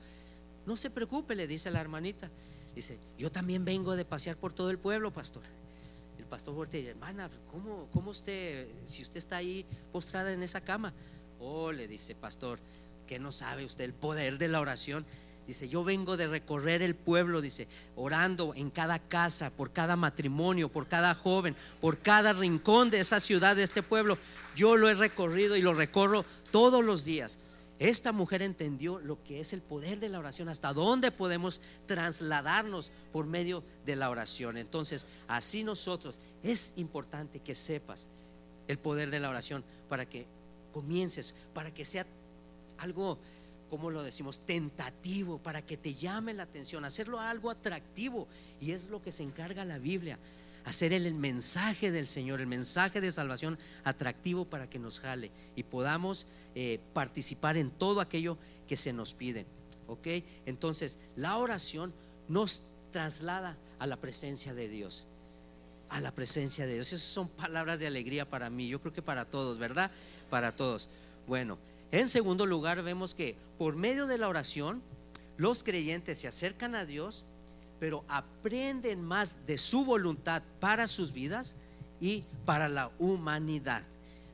No 0.66 0.76
se 0.76 0.88
preocupe, 0.88 1.34
le 1.34 1.48
dice 1.48 1.72
la 1.72 1.80
hermanita. 1.80 2.30
Dice, 2.74 2.98
yo 3.18 3.30
también 3.30 3.64
vengo 3.64 3.96
de 3.96 4.04
pasear 4.04 4.36
por 4.36 4.52
todo 4.52 4.70
el 4.70 4.78
pueblo, 4.78 5.12
pastor. 5.12 5.42
El 6.18 6.24
pastor 6.24 6.54
fuerte 6.54 6.78
dice, 6.78 6.90
hermana, 6.90 7.30
¿cómo, 7.50 7.88
¿cómo 7.92 8.10
usted, 8.10 8.66
si 8.84 9.02
usted 9.02 9.18
está 9.18 9.36
ahí 9.36 9.66
postrada 9.92 10.32
en 10.32 10.42
esa 10.42 10.60
cama? 10.62 10.92
Oh, 11.38 11.72
le 11.72 11.88
dice, 11.88 12.14
pastor, 12.14 12.58
que 13.06 13.18
no 13.18 13.32
sabe 13.32 13.64
usted 13.64 13.84
el 13.84 13.92
poder 13.92 14.38
de 14.38 14.48
la 14.48 14.60
oración. 14.60 15.04
Dice, 15.46 15.68
yo 15.68 15.82
vengo 15.82 16.16
de 16.16 16.28
recorrer 16.28 16.82
el 16.82 16.94
pueblo, 16.94 17.40
dice, 17.40 17.66
orando 17.96 18.54
en 18.54 18.70
cada 18.70 19.00
casa, 19.00 19.50
por 19.50 19.72
cada 19.72 19.96
matrimonio, 19.96 20.68
por 20.68 20.86
cada 20.86 21.14
joven, 21.14 21.56
por 21.80 21.98
cada 21.98 22.32
rincón 22.32 22.90
de 22.90 23.00
esa 23.00 23.18
ciudad, 23.18 23.56
de 23.56 23.64
este 23.64 23.82
pueblo. 23.82 24.16
Yo 24.54 24.76
lo 24.76 24.88
he 24.88 24.94
recorrido 24.94 25.56
y 25.56 25.60
lo 25.60 25.74
recorro 25.74 26.24
todos 26.52 26.84
los 26.84 27.04
días. 27.04 27.38
Esta 27.82 28.12
mujer 28.12 28.42
entendió 28.42 29.00
lo 29.00 29.24
que 29.24 29.40
es 29.40 29.52
el 29.52 29.60
poder 29.60 29.98
de 29.98 30.08
la 30.08 30.20
oración, 30.20 30.48
hasta 30.48 30.72
dónde 30.72 31.10
podemos 31.10 31.60
trasladarnos 31.86 32.92
por 33.12 33.26
medio 33.26 33.64
de 33.84 33.96
la 33.96 34.08
oración. 34.08 34.56
Entonces, 34.56 35.04
así 35.26 35.64
nosotros, 35.64 36.20
es 36.44 36.74
importante 36.76 37.40
que 37.40 37.56
sepas 37.56 38.08
el 38.68 38.78
poder 38.78 39.10
de 39.10 39.18
la 39.18 39.30
oración 39.30 39.64
para 39.88 40.08
que 40.08 40.26
comiences, 40.72 41.34
para 41.54 41.74
que 41.74 41.84
sea 41.84 42.06
algo 42.78 43.18
como 43.68 43.90
lo 43.90 44.04
decimos, 44.04 44.40
tentativo 44.46 45.38
para 45.38 45.62
que 45.62 45.76
te 45.76 45.94
llame 45.94 46.34
la 46.34 46.44
atención, 46.44 46.84
hacerlo 46.84 47.18
algo 47.18 47.50
atractivo. 47.50 48.28
Y 48.60 48.70
es 48.70 48.90
lo 48.90 49.02
que 49.02 49.10
se 49.10 49.24
encarga 49.24 49.64
la 49.64 49.78
Biblia, 49.78 50.20
hacer 50.64 50.92
el, 50.92 51.14
mensaje 51.14 51.90
del 51.90 52.06
Señor, 52.06 52.40
el 52.40 52.46
mensaje 52.46 53.00
de 53.00 53.12
salvación 53.12 53.58
atractivo 53.84 54.44
para 54.44 54.68
que 54.68 54.78
nos 54.78 55.00
jale 55.00 55.30
y 55.56 55.62
podamos 55.64 56.26
eh, 56.54 56.80
participar 56.92 57.56
en 57.56 57.70
todo 57.70 58.00
aquello 58.00 58.38
que 58.66 58.76
se 58.76 58.92
nos 58.92 59.14
pide. 59.14 59.46
¿Ok? 59.88 60.06
Entonces, 60.46 60.98
la 61.16 61.36
oración 61.36 61.92
nos 62.28 62.64
traslada 62.92 63.56
a 63.78 63.86
la 63.86 63.96
presencia 63.96 64.54
de 64.54 64.68
Dios. 64.68 65.06
A 65.88 66.00
la 66.00 66.12
presencia 66.12 66.66
de 66.66 66.74
Dios. 66.74 66.92
Esas 66.92 67.06
son 67.06 67.28
palabras 67.28 67.80
de 67.80 67.86
alegría 67.86 68.28
para 68.28 68.48
mí. 68.48 68.68
Yo 68.68 68.80
creo 68.80 68.92
que 68.92 69.02
para 69.02 69.24
todos, 69.24 69.58
¿verdad? 69.58 69.90
Para 70.30 70.54
todos. 70.54 70.88
Bueno, 71.26 71.58
en 71.90 72.08
segundo 72.08 72.46
lugar, 72.46 72.82
vemos 72.82 73.12
que 73.12 73.36
por 73.58 73.76
medio 73.76 74.06
de 74.06 74.18
la 74.18 74.28
oración, 74.28 74.82
los 75.36 75.62
creyentes 75.62 76.18
se 76.18 76.28
acercan 76.28 76.74
a 76.74 76.86
Dios, 76.86 77.26
pero 77.82 78.04
aprenden 78.06 79.02
más 79.02 79.44
de 79.44 79.58
su 79.58 79.84
voluntad 79.84 80.40
para 80.60 80.86
sus 80.86 81.12
vidas 81.12 81.56
y 82.00 82.22
para 82.44 82.68
la 82.68 82.92
humanidad. 83.00 83.82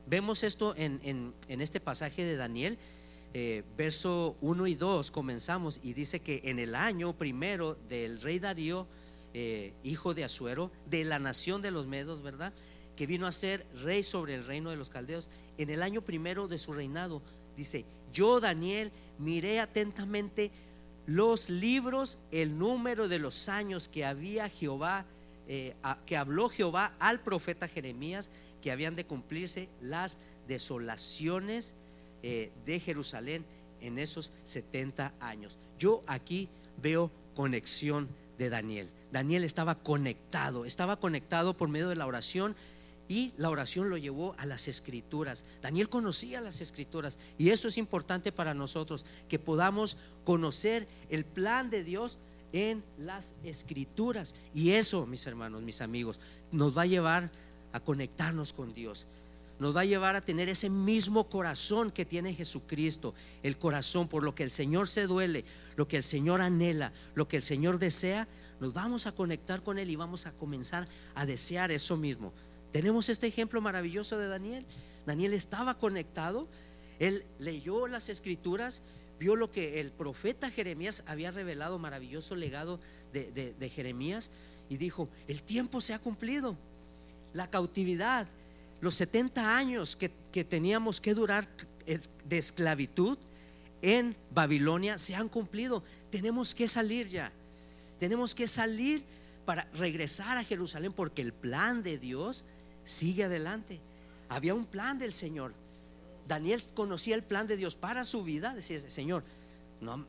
Vemos 0.05 0.43
esto 0.43 0.75
en, 0.77 1.33
este 1.47 1.79
pasaje 1.79 2.23
de 2.23 2.35
Daniel, 2.35 2.77
eh, 3.33 3.63
verso 3.75 4.35
1 4.41 4.67
y 4.67 4.75
2, 4.75 5.09
comenzamos 5.09 5.79
y 5.81 5.93
dice 5.93 6.19
que 6.19 6.41
en 6.43 6.59
el 6.59 6.75
año 6.75 7.13
primero 7.13 7.75
del 7.89 8.21
rey 8.21 8.37
Darío, 8.37 8.85
eh, 9.33 9.73
hijo 9.83 10.13
de 10.13 10.25
Asuero, 10.25 10.69
de 10.87 11.03
la 11.03 11.17
nación 11.17 11.63
de 11.63 11.71
los 11.71 11.87
Medos, 11.87 12.21
¿verdad? 12.21 12.53
Que 12.95 13.07
vino 13.07 13.25
a 13.25 13.31
ser 13.31 13.65
rey 13.81 14.03
sobre 14.03 14.35
el 14.35 14.45
reino 14.45 14.69
de 14.69 14.77
los 14.77 14.91
caldeos, 14.91 15.27
en 15.57 15.71
el 15.71 15.81
año 15.81 16.03
primero 16.03 16.47
de 16.47 16.59
su 16.59 16.71
reinado, 16.71 17.23
Dice, 17.59 17.83
yo 18.13 18.39
Daniel 18.39 18.89
miré 19.17 19.59
atentamente 19.59 20.49
los 21.05 21.49
libros, 21.49 22.19
el 22.31 22.57
número 22.57 23.07
de 23.07 23.19
los 23.19 23.49
años 23.49 23.87
que 23.87 24.05
había 24.05 24.49
Jehová, 24.49 25.05
eh, 25.47 25.75
que 26.05 26.17
habló 26.17 26.49
Jehová 26.49 26.93
al 26.99 27.21
profeta 27.21 27.67
Jeremías, 27.67 28.31
que 28.61 28.71
habían 28.71 28.95
de 28.95 29.05
cumplirse 29.05 29.69
las 29.81 30.17
desolaciones 30.47 31.75
eh, 32.21 32.51
de 32.65 32.79
Jerusalén 32.79 33.45
en 33.81 33.97
esos 33.97 34.33
70 34.43 35.13
años. 35.19 35.57
Yo 35.77 36.03
aquí 36.07 36.49
veo 36.81 37.11
conexión 37.33 38.09
de 38.37 38.49
Daniel. 38.49 38.89
Daniel 39.11 39.43
estaba 39.43 39.75
conectado, 39.75 40.65
estaba 40.65 40.99
conectado 40.99 41.55
por 41.55 41.69
medio 41.69 41.89
de 41.89 41.95
la 41.95 42.05
oración 42.05 42.55
y 43.09 43.33
la 43.37 43.49
oración 43.49 43.89
lo 43.89 43.97
llevó 43.97 44.35
a 44.37 44.45
las 44.45 44.67
escrituras. 44.69 45.43
Daniel 45.61 45.89
conocía 45.89 46.39
las 46.39 46.61
escrituras 46.61 47.17
y 47.37 47.49
eso 47.49 47.67
es 47.67 47.77
importante 47.77 48.31
para 48.31 48.53
nosotros, 48.53 49.05
que 49.27 49.39
podamos 49.39 49.97
conocer 50.23 50.87
el 51.09 51.25
plan 51.25 51.71
de 51.71 51.83
Dios 51.83 52.19
en 52.53 52.83
las 52.99 53.33
escrituras. 53.43 54.35
Y 54.53 54.71
eso, 54.71 55.07
mis 55.07 55.25
hermanos, 55.25 55.63
mis 55.63 55.81
amigos, 55.81 56.19
nos 56.51 56.77
va 56.77 56.83
a 56.83 56.85
llevar 56.85 57.31
a 57.73 57.79
conectarnos 57.79 58.53
con 58.53 58.75
Dios. 58.75 59.07
Nos 59.57 59.75
va 59.75 59.81
a 59.81 59.85
llevar 59.85 60.15
a 60.15 60.21
tener 60.21 60.47
ese 60.47 60.69
mismo 60.69 61.27
corazón 61.29 61.91
que 61.91 62.05
tiene 62.05 62.35
Jesucristo, 62.35 63.13
el 63.43 63.57
corazón 63.57 64.07
por 64.07 64.23
lo 64.23 64.33
que 64.33 64.43
el 64.43 64.51
Señor 64.51 64.87
se 64.87 65.07
duele, 65.07 65.43
lo 65.75 65.87
que 65.87 65.97
el 65.97 66.03
Señor 66.03 66.41
anhela, 66.41 66.93
lo 67.15 67.27
que 67.27 67.37
el 67.37 67.43
Señor 67.43 67.79
desea, 67.79 68.27
nos 68.61 68.73
vamos 68.73 69.07
a 69.07 69.11
conectar 69.11 69.63
con 69.63 69.79
Él 69.79 69.89
y 69.89 69.95
vamos 69.95 70.27
a 70.27 70.31
comenzar 70.31 70.87
a 71.15 71.25
desear 71.25 71.71
eso 71.71 71.97
mismo. 71.97 72.31
Tenemos 72.71 73.09
este 73.09 73.27
ejemplo 73.27 73.61
maravilloso 73.61 74.17
de 74.17 74.27
Daniel. 74.27 74.65
Daniel 75.05 75.33
estaba 75.33 75.77
conectado, 75.77 76.47
él 76.99 77.23
leyó 77.39 77.87
las 77.87 78.09
escrituras, 78.09 78.83
vio 79.19 79.35
lo 79.35 79.51
que 79.51 79.79
el 79.79 79.91
profeta 79.91 80.51
Jeremías 80.51 81.03
había 81.07 81.31
revelado, 81.31 81.79
maravilloso 81.79 82.35
legado 82.35 82.79
de, 83.11 83.71
Jeremías, 83.73 84.31
y 84.69 84.77
dijo, 84.77 85.09
el 85.27 85.41
tiempo 85.41 85.81
se 85.81 85.93
ha 85.93 85.99
cumplido, 85.99 86.57
la 87.33 87.49
cautividad, 87.49 88.27
los 88.81 88.95
70 88.95 89.57
años 89.57 89.95
que, 89.95 90.09
teníamos 90.43 91.01
que 91.01 91.13
durar 91.13 91.47
de 92.25 92.37
esclavitud 92.37 93.17
en 93.81 94.15
Babilonia 94.31 94.97
se 94.97 95.15
han 95.15 95.29
cumplido, 95.29 95.83
tenemos 96.11 96.53
que 96.53 96.67
salir 96.67 97.07
ya, 97.07 97.31
tenemos 97.97 98.35
que 98.35 98.47
salir 98.47 99.03
para 99.45 99.67
regresar 99.73 100.37
a 100.37 100.43
Jerusalén 100.43 100.93
porque 100.93 101.21
el 101.21 101.33
plan 101.33 101.81
de 101.81 101.97
Dios 101.97 102.45
sigue 102.89 103.25
adelante. 103.25 103.79
Había 104.29 104.55
un 104.55 104.65
plan 104.65 104.97
del 104.97 105.13
Señor. 105.13 105.53
Daniel 106.27 106.61
conocía 106.73 107.15
el 107.15 107.23
plan 107.23 107.47
de 107.47 107.55
Dios 107.55 107.75
para 107.75 108.03
su 108.03 108.23
vida. 108.23 108.53
Decía, 108.53 108.79
Señor, 108.79 109.23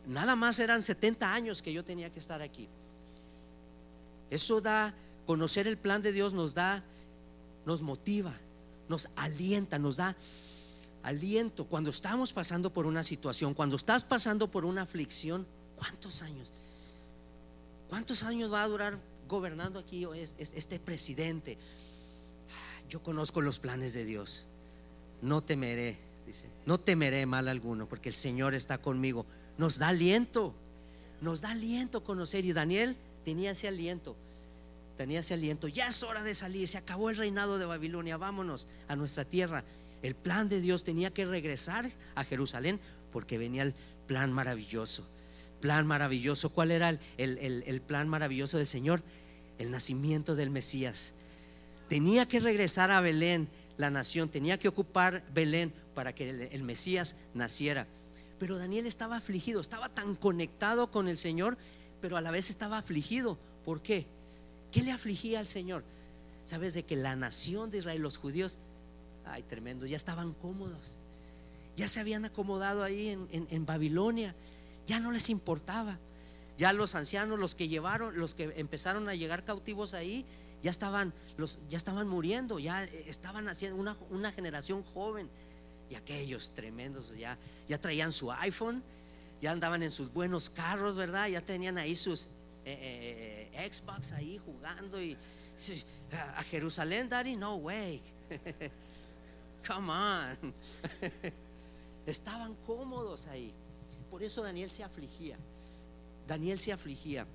nada 0.06 0.34
más 0.34 0.58
eran 0.58 0.82
70 0.82 1.32
años 1.32 1.62
que 1.62 1.72
yo 1.72 1.84
tenía 1.84 2.10
que 2.10 2.18
estar 2.18 2.40
aquí. 2.40 2.68
Eso 4.30 4.60
da, 4.60 4.94
conocer 5.26 5.66
el 5.66 5.76
plan 5.76 6.02
de 6.02 6.12
Dios 6.12 6.32
nos 6.32 6.54
da, 6.54 6.82
nos 7.66 7.82
motiva, 7.82 8.34
nos 8.88 9.08
alienta, 9.16 9.78
nos 9.78 9.96
da 9.96 10.16
aliento. 11.02 11.66
Cuando 11.66 11.90
estamos 11.90 12.32
pasando 12.32 12.72
por 12.72 12.86
una 12.86 13.02
situación, 13.02 13.52
cuando 13.52 13.76
estás 13.76 14.04
pasando 14.04 14.50
por 14.50 14.64
una 14.64 14.82
aflicción, 14.82 15.46
¿cuántos 15.76 16.22
años? 16.22 16.52
¿Cuántos 17.88 18.22
años 18.22 18.52
va 18.52 18.62
a 18.62 18.68
durar 18.68 18.98
gobernando 19.28 19.78
aquí 19.78 20.06
este 20.38 20.78
presidente? 20.78 21.58
Yo 22.90 23.02
conozco 23.02 23.40
los 23.40 23.60
planes 23.60 23.94
de 23.94 24.04
Dios. 24.04 24.46
No 25.22 25.42
temeré, 25.42 25.96
dice, 26.26 26.48
no 26.66 26.78
temeré 26.78 27.24
mal 27.24 27.48
alguno, 27.48 27.88
porque 27.88 28.08
el 28.08 28.14
Señor 28.14 28.52
está 28.52 28.78
conmigo. 28.78 29.24
Nos 29.56 29.78
da 29.78 29.88
aliento, 29.88 30.52
nos 31.20 31.40
da 31.40 31.50
aliento 31.50 32.02
conocer. 32.02 32.44
Y 32.44 32.52
Daniel 32.52 32.96
tenía 33.24 33.52
ese 33.52 33.68
aliento, 33.68 34.16
tenía 34.96 35.20
ese 35.20 35.34
aliento. 35.34 35.68
Ya 35.68 35.86
es 35.86 36.02
hora 36.02 36.22
de 36.24 36.34
salir, 36.34 36.66
se 36.66 36.78
acabó 36.78 37.10
el 37.10 37.16
reinado 37.16 37.58
de 37.58 37.64
Babilonia, 37.64 38.16
vámonos 38.16 38.66
a 38.88 38.96
nuestra 38.96 39.24
tierra. 39.24 39.62
El 40.02 40.16
plan 40.16 40.48
de 40.48 40.60
Dios 40.60 40.82
tenía 40.82 41.10
que 41.10 41.26
regresar 41.26 41.88
a 42.16 42.24
Jerusalén 42.24 42.80
porque 43.12 43.38
venía 43.38 43.62
el 43.62 43.74
plan 44.08 44.32
maravilloso. 44.32 45.06
Plan 45.60 45.86
maravilloso. 45.86 46.50
¿Cuál 46.50 46.72
era 46.72 46.88
el, 46.88 47.00
el 47.18 47.80
plan 47.82 48.08
maravilloso 48.08 48.56
del 48.56 48.66
Señor? 48.66 49.02
El 49.58 49.70
nacimiento 49.70 50.34
del 50.34 50.50
Mesías 50.50 51.12
tenía 51.90 52.24
que 52.28 52.38
regresar 52.38 52.92
a 52.92 53.00
Belén, 53.00 53.48
la 53.76 53.90
nación, 53.90 54.28
tenía 54.28 54.60
que 54.60 54.68
ocupar 54.68 55.24
Belén 55.34 55.74
para 55.92 56.14
que 56.14 56.48
el, 56.52 56.62
Mesías 56.62 57.16
naciera. 57.34 57.88
Pero 58.38 58.58
Daniel 58.58 58.86
estaba 58.86 59.16
afligido, 59.16 59.60
estaba 59.60 59.88
tan 59.88 60.14
conectado 60.14 60.92
con 60.92 61.08
el 61.08 61.18
Señor, 61.18 61.58
pero 62.00 62.16
a 62.16 62.20
la 62.20 62.30
vez 62.30 62.48
estaba 62.48 62.78
afligido. 62.78 63.38
¿Por 63.64 63.82
qué? 63.82 64.06
¿Qué 64.70 64.82
le 64.82 64.92
afligía 64.92 65.40
al 65.40 65.46
Señor? 65.46 65.82
Sabes 66.44 66.74
de 66.74 66.84
que 66.84 66.94
la 66.94 67.16
nación 67.16 67.70
de 67.70 67.78
Israel, 67.78 68.02
los 68.02 68.18
judíos, 68.18 68.58
ay, 69.26 69.42
tremendo, 69.42 69.84
ya 69.84 69.96
estaban 69.96 70.32
cómodos, 70.32 70.96
ya 71.74 71.88
se 71.88 71.98
habían 71.98 72.24
acomodado 72.24 72.84
ahí 72.84 73.08
en, 73.08 73.48
en 73.50 73.66
Babilonia, 73.66 74.36
ya 74.86 75.00
no 75.00 75.10
les 75.10 75.28
importaba. 75.28 75.98
Ya 76.56 76.72
los 76.72 76.94
ancianos, 76.94 77.38
los 77.38 77.56
que 77.56 77.66
llevaron, 77.66 78.16
los 78.16 78.34
que 78.34 78.52
empezaron 78.56 79.08
a 79.08 79.14
llegar 79.16 79.44
cautivos 79.44 79.94
ahí, 79.94 80.24
ya 80.62 80.70
estaban, 80.70 81.12
los, 81.36 81.58
ya 81.68 81.76
estaban 81.76 82.08
muriendo, 82.08 82.58
ya 82.58 82.84
estaban 82.84 83.48
haciendo 83.48 83.80
una, 83.80 83.96
una 84.10 84.32
generación 84.32 84.82
joven, 84.82 85.28
Y 85.88 85.96
aquellos 85.96 86.52
tremendos 86.54 87.16
ya, 87.16 87.36
ya 87.66 87.80
traían 87.80 88.12
su 88.12 88.30
iPhone, 88.30 88.82
ya 89.40 89.50
andaban 89.50 89.82
en 89.82 89.90
sus 89.90 90.12
buenos 90.12 90.48
carros, 90.50 90.96
¿verdad? 90.96 91.28
Ya 91.28 91.40
tenían 91.40 91.78
ahí 91.78 91.96
sus 91.96 92.28
eh, 92.64 93.50
eh, 93.52 93.72
Xbox 93.72 94.12
ahí 94.12 94.38
jugando 94.38 95.00
y 95.00 95.16
a 96.12 96.42
Jerusalén, 96.44 97.08
Daddy, 97.08 97.36
no 97.36 97.56
way. 97.56 98.02
Come 99.66 99.92
on. 99.92 100.54
Estaban 102.06 102.54
cómodos 102.66 103.26
ahí. 103.26 103.52
Por 104.10 104.22
eso 104.22 104.42
Daniel 104.42 104.70
se 104.70 104.84
afligía. 104.84 105.36
Daniel 106.26 106.58
se 106.58 106.72
afligía. 106.72 107.26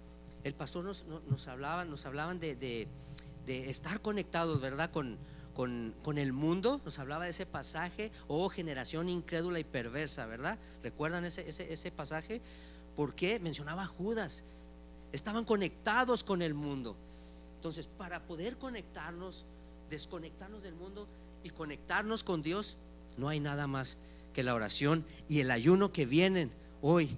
El 0.46 0.54
pastor 0.54 0.84
nos, 0.84 1.06
nos 1.28 1.48
hablaba, 1.48 1.86
nos 1.86 2.06
hablaban 2.06 2.40
de, 2.40 2.56
de, 2.56 2.88
estar 3.70 4.00
conectados, 4.00 4.62
¿verdad? 4.62 4.92
Con, 4.92 5.18
con, 5.56 6.18
el 6.20 6.34
mundo. 6.34 6.80
Nos 6.86 7.00
hablaba 7.00 7.24
de 7.24 7.32
ese 7.32 7.48
pasaje. 7.48 8.12
Oh, 8.28 8.48
generación 8.48 9.10
incrédula 9.10 9.58
y 9.58 9.64
perversa, 9.64 10.28
¿verdad? 10.28 10.60
¿Recuerdan 10.84 11.26
ese, 11.26 11.50
ese, 11.50 11.74
ese 11.74 11.90
pasaje? 11.90 12.44
Porque 12.96 13.40
mencionaba 13.40 13.88
Judas. 13.88 14.44
Estaban 15.12 15.46
conectados 15.46 16.24
con 16.24 16.44
el 16.44 16.54
mundo. 16.54 16.96
Entonces, 17.56 17.88
para 17.88 18.22
poder 18.28 18.58
conectarnos, 18.58 19.46
desconectarnos 19.90 20.62
del 20.62 20.76
mundo 20.76 21.08
y 21.42 21.50
conectarnos 21.50 22.24
con 22.24 22.44
Dios, 22.44 22.78
no 23.18 23.30
hay 23.30 23.40
nada 23.40 23.66
más 23.66 23.98
que 24.32 24.44
la 24.44 24.54
oración 24.54 25.08
y 25.28 25.40
el 25.40 25.50
ayuno 25.50 25.92
que 25.92 26.06
vienen 26.06 26.52
hoy 26.84 27.18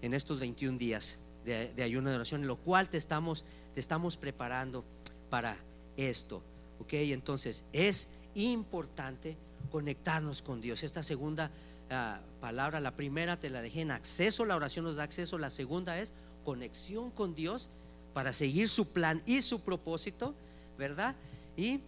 en 0.00 0.14
estos 0.14 0.38
21 0.38 0.78
días 0.78 1.23
de, 1.44 1.82
ayuno 1.82 2.10
de 2.10 2.16
oración, 2.16 2.42
en 2.42 2.48
lo 2.48 2.56
cual 2.56 2.88
te 2.88 2.96
estamos, 2.96 3.44
te 3.74 3.80
estamos 3.80 4.16
preparando 4.16 4.84
para 5.30 5.56
esto. 5.96 6.42
Ok, 6.80 6.94
entonces 6.94 7.64
es 7.72 8.10
importante 8.34 9.36
conectarnos 9.70 10.42
con 10.42 10.60
Dios. 10.60 10.82
Esta 10.82 11.02
segunda 11.02 11.50
ah, 11.90 12.20
palabra, 12.40 12.80
la 12.80 12.96
primera 12.96 13.38
te 13.38 13.50
la 13.50 13.62
dejé 13.62 13.82
en 13.82 13.90
acceso, 13.90 14.44
la 14.44 14.56
oración 14.56 14.84
nos 14.84 14.96
da 14.96 15.04
acceso, 15.04 15.38
la 15.38 15.50
segunda 15.50 15.98
es 15.98 16.12
conexión 16.44 17.10
con 17.10 17.34
Dios 17.34 17.68
para 18.12 18.32
seguir 18.32 18.68
su 18.68 18.92
plan 18.92 19.22
y 19.26 19.40
su 19.40 19.62
propósito, 19.62 20.34
¿verdad? 20.78 21.14
Y 21.56 21.80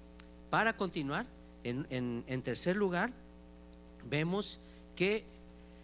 para 0.50 0.76
continuar, 0.76 1.26
en, 1.64 2.42
tercer 2.42 2.76
lugar, 2.76 3.12
vemos 4.08 4.60
que 4.94 5.24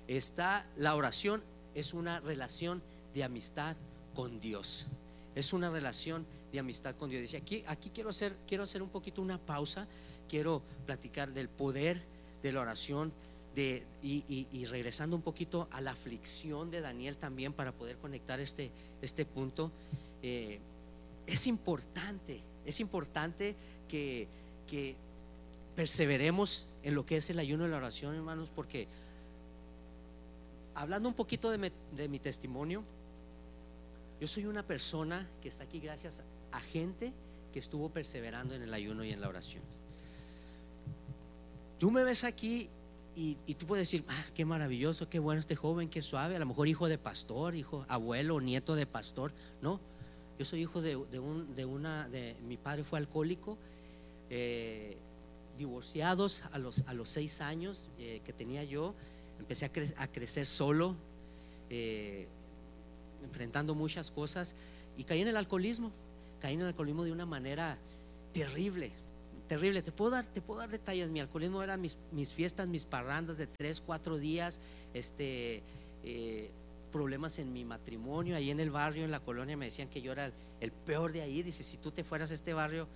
está 0.07 0.67
la 0.77 0.95
oración 0.95 1.43
es 1.75 1.95
una 1.95 2.21
relación 2.21 2.83
de 3.15 3.25
amistad 3.25 3.77
con 4.15 4.41
Dios. 4.41 4.87
Es 5.35 5.53
una 5.53 5.71
relación 5.71 6.27
de 6.53 6.59
amistad 6.59 6.95
con 6.97 7.11
Dios. 7.11 7.33
Y 7.33 7.37
aquí, 7.37 7.65
aquí 7.67 7.91
quiero 7.91 8.11
hacer, 8.11 8.37
quiero 8.47 8.65
hacer 8.65 8.83
un 8.83 8.91
poquito 8.91 9.23
una 9.23 9.39
pausa. 9.39 9.89
Quiero 10.29 10.63
platicar 10.87 11.33
del 11.33 11.49
poder 11.49 12.03
de 12.43 12.53
la 12.53 12.61
oración, 12.61 13.13
de, 13.55 13.85
y, 14.03 14.65
regresando 14.67 15.15
un 15.15 15.23
poquito 15.23 15.69
a 15.73 15.81
la 15.81 15.93
aflicción 15.93 16.71
de 16.71 16.81
Daniel 16.81 17.17
también 17.17 17.53
para 17.53 17.73
poder 17.73 17.99
conectar 17.99 18.41
este, 18.41 18.71
este 19.01 19.25
punto, 19.25 19.71
eh, 20.23 20.59
es 21.27 21.47
importante, 21.47 22.41
es 22.65 22.81
importante 22.81 23.55
que, 23.89 24.27
que 24.67 24.97
perseveremos 25.77 26.69
en 26.83 26.95
lo 26.95 27.07
que 27.07 27.19
es 27.19 27.31
el 27.31 27.39
ayuno 27.39 27.67
y 27.67 27.71
la 27.71 27.77
oración, 27.77 28.15
hermanos, 28.15 28.51
porque 28.55 28.89
hablando 30.75 31.09
un 31.09 31.15
poquito 31.15 31.51
de 31.51 31.73
de 31.95 32.09
mi, 32.09 32.19
testimonio, 32.19 32.83
yo 34.23 34.29
soy 34.29 34.47
una 34.47 34.65
persona 34.65 35.29
que 35.41 35.49
está 35.49 35.65
aquí 35.65 35.81
gracias 35.81 36.23
a 36.53 36.61
gente 36.61 37.13
que 37.53 37.59
estuvo 37.59 37.89
perseverando 37.89 38.55
en 38.55 38.63
el 38.63 38.73
ayuno 38.73 39.03
y 39.03 39.11
en 39.11 39.21
la 39.21 39.29
oración. 39.29 39.65
Tú 41.81 41.91
me 41.91 42.05
ves 42.05 42.23
aquí 42.23 42.69
y, 43.17 43.35
tú 43.55 43.67
puedes 43.67 43.91
decir, 43.91 44.05
ah, 44.09 44.25
qué 44.33 44.45
maravilloso, 44.45 45.09
qué 45.09 45.19
bueno 45.19 45.41
este 45.41 45.57
joven, 45.57 45.89
qué 45.89 46.03
suave, 46.03 46.37
a 46.37 46.39
lo 46.39 46.47
mejor 46.47 46.69
hijo 46.69 46.87
de 46.87 46.99
pastor, 46.99 47.57
hijo, 47.57 47.85
abuelo, 47.89 48.41
nieto 48.41 48.77
de 48.77 48.87
pastor. 48.87 49.33
No, 49.61 49.81
yo 50.39 50.45
soy 50.45 50.61
hijo 50.61 50.81
de, 50.81 50.95
un, 50.95 51.57
de 51.57 51.65
una, 51.65 52.09
mi 52.47 52.57
padre 52.57 52.85
fue 52.85 53.01
alcohólico, 53.01 53.59
eh, 54.31 54.99
divorciados 55.59 56.45
a 56.53 56.61
los, 56.61 56.87
a 56.87 56.95
los 56.95 57.09
seis 57.09 57.41
años 57.41 57.89
eh, 57.99 58.21
que 58.25 58.33
tenía 58.33 58.63
yo, 58.63 58.95
empecé 59.41 59.65
a, 59.65 60.07
crecer 60.07 60.47
solo, 60.47 60.95
eh, 61.71 62.29
enfrentando 63.25 63.75
muchas 63.75 64.11
cosas 64.11 64.55
y 64.97 65.05
caí 65.05 65.21
en 65.21 65.29
el 65.29 65.37
alcoholismo, 65.37 65.91
caí 66.41 66.55
en 66.55 66.61
el 66.61 66.67
alcoholismo 66.69 67.05
de 67.05 67.13
una 67.13 67.27
manera 67.27 67.79
terrible, 68.33 68.91
terrible. 69.49 69.83
Te 69.83 69.93
puedo 69.93 70.11
dar, 70.11 70.27
te 70.27 70.41
puedo 70.41 70.61
dar 70.61 70.71
detalles. 70.71 71.11
Mi 71.11 71.21
alcoholismo 71.21 71.63
eran 71.63 71.81
mis, 71.81 71.99
mis 72.13 72.33
fiestas, 72.33 72.69
mis 72.69 72.85
parrandas 72.85 73.39
de 73.39 73.47
tres, 73.47 73.81
cuatro 73.81 74.19
días, 74.19 74.61
este, 74.95 75.63
eh, 76.05 76.51
problemas 76.91 77.39
en 77.39 77.53
mi 77.53 77.65
matrimonio, 77.65 78.37
ahí 78.37 78.51
en 78.51 78.61
el 78.61 78.71
barrio, 78.71 79.05
en 79.05 79.11
la 79.11 79.21
colonia, 79.21 79.57
me 79.57 79.65
decían 79.65 79.89
que 79.89 80.03
yo 80.03 80.13
era 80.13 80.31
el 80.61 80.73
peor 80.73 81.13
de 81.13 81.23
ahí. 81.23 81.43
Dice, 81.43 81.65
si 81.65 81.79
tú 81.79 81.91
te 81.91 82.05
fueras 82.05 82.31
a 82.31 82.35
este 82.35 82.53
barrio, 82.53 82.87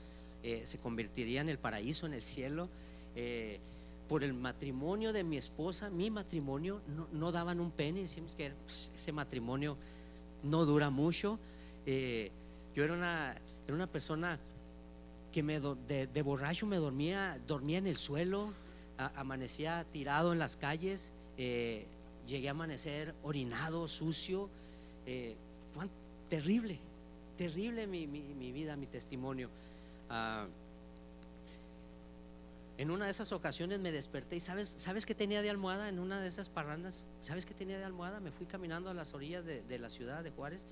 eh, 0.42 0.62
se 0.64 0.78
convertiría 0.78 1.40
en 1.40 1.48
el 1.48 1.58
paraíso, 1.58 2.06
en 2.06 2.14
el 2.14 2.22
cielo. 2.22 2.68
Eh, 3.16 3.58
por 4.08 4.22
el 4.22 4.34
matrimonio 4.34 5.12
de 5.12 5.24
mi 5.24 5.36
esposa, 5.36 5.90
mi 5.90 6.10
matrimonio, 6.10 6.80
no, 7.12 7.32
daban 7.32 7.58
un 7.58 7.72
pene. 7.72 8.02
Decimos 8.02 8.36
que 8.36 8.52
pues, 8.64 8.92
ese 8.94 9.12
matrimonio 9.12 9.76
no 10.42 10.64
dura 10.64 10.90
mucho. 10.90 11.38
yo 11.86 12.84
era 12.84 12.94
una, 12.94 13.34
era 13.66 13.74
una 13.74 13.86
persona 13.86 14.38
que 15.36 15.42
me 15.42 15.60
de, 15.60 16.22
borracho 16.22 16.66
me 16.66 16.76
dormía, 16.76 17.38
dormía 17.46 17.76
en 17.76 17.86
el 17.86 17.98
suelo, 17.98 18.54
amanecía 18.96 19.84
tirado 19.92 20.32
en 20.32 20.38
las 20.38 20.56
calles, 20.56 21.12
eh, 21.36 21.84
llegué 22.26 22.48
a 22.48 22.52
amanecer 22.52 23.14
orinado, 23.22 23.86
sucio, 23.86 24.48
eh, 25.04 25.36
terrible, 26.30 26.78
terrible 27.36 27.86
mi, 27.86 28.06
vida, 28.06 28.76
mi 28.76 28.86
testimonio. 28.86 29.50
Ah, 30.08 30.46
en 32.78 32.90
una 32.90 33.06
de 33.06 33.10
esas 33.10 33.32
ocasiones 33.32 33.80
me 33.80 33.90
desperté 33.90 34.36
y 34.36 34.40
sabes, 34.40 34.68
¿sabes 34.68 35.06
qué 35.06 35.14
tenía 35.14 35.40
de 35.40 35.48
almohada 35.48 35.88
en 35.88 35.98
una 35.98 36.20
de 36.20 36.28
esas 36.28 36.50
parrandas? 36.50 37.06
¿Sabes 37.20 37.46
qué 37.46 37.54
tenía 37.54 37.78
de 37.78 37.84
almohada? 37.84 38.20
Me 38.20 38.30
fui 38.30 38.46
caminando 38.46 38.90
a 38.90 38.94
las 38.94 39.14
orillas 39.14 39.44
de, 39.44 39.62
de 39.62 39.78
la 39.78 39.88
ciudad 39.88 40.22
de 40.22 40.30
Juárez. 40.30 40.66